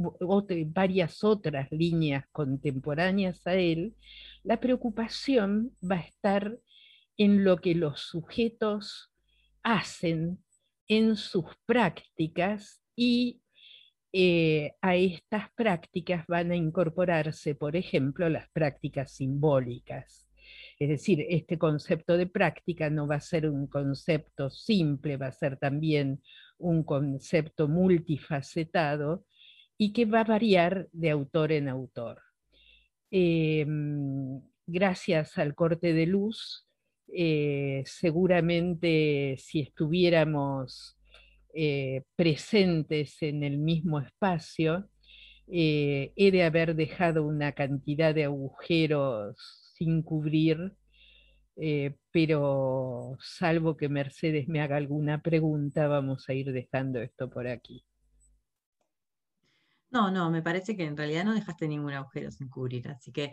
varias 0.66 1.24
otras 1.24 1.70
líneas 1.72 2.24
contemporáneas 2.32 3.46
a 3.46 3.54
él, 3.54 3.94
la 4.44 4.60
preocupación 4.60 5.72
va 5.82 5.96
a 5.96 6.00
estar 6.00 6.58
en 7.16 7.44
lo 7.44 7.56
que 7.56 7.74
los 7.74 8.00
sujetos 8.00 9.10
hacen 9.62 10.42
en 10.88 11.16
sus 11.16 11.44
prácticas 11.66 12.82
y 12.96 13.40
eh, 14.12 14.72
a 14.80 14.96
estas 14.96 15.50
prácticas 15.54 16.26
van 16.26 16.50
a 16.50 16.56
incorporarse, 16.56 17.54
por 17.54 17.76
ejemplo, 17.76 18.28
las 18.28 18.48
prácticas 18.50 19.12
simbólicas. 19.12 20.28
Es 20.78 20.88
decir, 20.88 21.26
este 21.28 21.58
concepto 21.58 22.16
de 22.16 22.26
práctica 22.26 22.88
no 22.88 23.06
va 23.06 23.16
a 23.16 23.20
ser 23.20 23.50
un 23.50 23.66
concepto 23.66 24.48
simple, 24.48 25.16
va 25.16 25.26
a 25.26 25.32
ser 25.32 25.58
también 25.58 26.22
un 26.56 26.84
concepto 26.84 27.68
multifacetado 27.68 29.26
y 29.76 29.92
que 29.92 30.06
va 30.06 30.20
a 30.20 30.24
variar 30.24 30.88
de 30.92 31.10
autor 31.10 31.52
en 31.52 31.68
autor. 31.68 32.22
Em, 33.10 34.40
gracias 34.66 35.38
al 35.38 35.54
corte 35.54 35.92
de 35.92 36.06
luz, 36.06 36.67
eh, 37.12 37.82
seguramente 37.86 39.36
si 39.38 39.60
estuviéramos 39.60 40.98
eh, 41.54 42.02
presentes 42.16 43.22
en 43.22 43.42
el 43.42 43.58
mismo 43.58 44.00
espacio, 44.00 44.88
eh, 45.50 46.12
he 46.16 46.30
de 46.30 46.44
haber 46.44 46.76
dejado 46.76 47.26
una 47.26 47.52
cantidad 47.52 48.14
de 48.14 48.24
agujeros 48.24 49.36
sin 49.76 50.02
cubrir, 50.02 50.74
pero 52.12 53.16
salvo 53.20 53.76
que 53.76 53.88
Mercedes 53.88 54.46
me 54.46 54.60
haga 54.60 54.76
alguna 54.76 55.22
pregunta, 55.22 55.88
vamos 55.88 56.28
a 56.28 56.34
ir 56.34 56.52
dejando 56.52 57.00
esto 57.00 57.28
por 57.28 57.48
aquí. 57.48 57.84
No, 59.90 60.10
no, 60.10 60.30
me 60.30 60.42
parece 60.42 60.76
que 60.76 60.84
en 60.84 60.96
realidad 60.96 61.24
no 61.24 61.34
dejaste 61.34 61.66
ningún 61.66 61.94
agujero 61.94 62.30
sin 62.30 62.48
cubrir, 62.48 62.88
así 62.88 63.10
que 63.10 63.32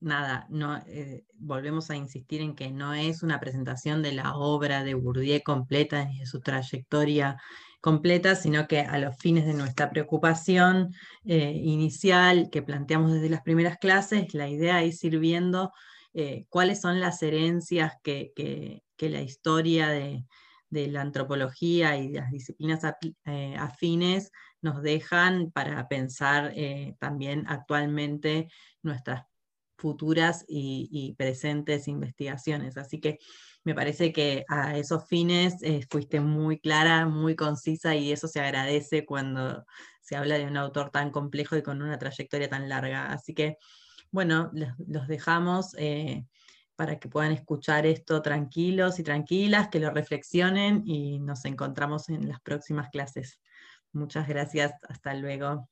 nada, 0.00 0.46
no, 0.48 0.78
eh, 0.86 1.24
volvemos 1.34 1.90
a 1.90 1.96
insistir 1.96 2.40
en 2.40 2.54
que 2.54 2.70
no 2.70 2.94
es 2.94 3.22
una 3.22 3.38
presentación 3.38 4.02
de 4.02 4.12
la 4.12 4.34
obra 4.36 4.82
de 4.82 4.94
Bourdieu 4.94 5.42
completa 5.42 6.04
ni 6.06 6.20
de 6.20 6.26
su 6.26 6.40
trayectoria 6.40 7.40
completa, 7.80 8.34
sino 8.34 8.66
que 8.66 8.80
a 8.80 8.98
los 8.98 9.16
fines 9.18 9.46
de 9.46 9.54
nuestra 9.54 9.90
preocupación 9.90 10.94
eh, 11.24 11.52
inicial 11.64 12.50
que 12.50 12.62
planteamos 12.62 13.12
desde 13.12 13.30
las 13.30 13.42
primeras 13.42 13.78
clases, 13.78 14.34
la 14.34 14.48
idea 14.48 14.82
es 14.82 15.02
ir 15.04 15.18
viendo 15.18 15.72
eh, 16.14 16.46
cuáles 16.48 16.80
son 16.80 17.00
las 17.00 17.22
herencias 17.22 17.94
que, 18.02 18.32
la 18.98 19.22
historia 19.22 19.88
de, 19.88 20.24
la 20.70 21.00
antropología 21.00 21.96
y 21.96 22.10
las 22.10 22.30
disciplinas 22.30 22.82
afines 23.58 24.30
nos 24.62 24.82
dejan 24.82 25.50
para 25.50 25.88
pensar 25.88 26.54
también 26.98 27.44
actualmente 27.48 28.48
nuestras 28.82 29.29
futuras 29.80 30.44
y, 30.48 31.14
presentes 31.18 31.88
investigaciones. 31.88 32.76
Así 32.76 33.00
que 33.00 33.18
me 33.64 33.74
parece 33.74 34.12
que 34.12 34.44
a 34.48 34.76
esos 34.76 35.06
fines 35.08 35.62
eh, 35.62 35.86
fuiste 35.90 36.20
muy 36.20 36.60
clara, 36.60 37.06
muy 37.06 37.36
concisa 37.36 37.94
y 37.96 38.12
eso 38.12 38.28
se 38.28 38.40
agradece 38.40 39.04
cuando 39.04 39.64
se 40.00 40.16
habla 40.16 40.38
de 40.38 40.46
un 40.46 40.56
autor 40.56 40.90
tan 40.90 41.10
complejo 41.10 41.56
y 41.56 41.62
con 41.62 41.82
una 41.82 41.98
trayectoria 41.98 42.48
tan 42.48 42.68
larga. 42.68 43.12
Así 43.12 43.34
que, 43.34 43.56
bueno, 44.10 44.50
los, 44.86 45.08
dejamos 45.08 45.74
eh, 45.78 46.26
para 46.76 46.98
que 46.98 47.08
puedan 47.08 47.32
escuchar 47.32 47.86
esto 47.86 48.22
tranquilos 48.22 48.98
y 48.98 49.02
tranquilas, 49.02 49.68
que 49.68 49.80
lo 49.80 49.90
reflexionen 49.90 50.82
y 50.86 51.20
nos 51.20 51.44
encontramos 51.44 52.08
en 52.08 52.28
las 52.28 52.40
próximas 52.40 52.88
clases. 52.90 53.40
Muchas 53.92 54.28
gracias, 54.28 54.72
hasta 54.88 55.14
luego. 55.14 55.68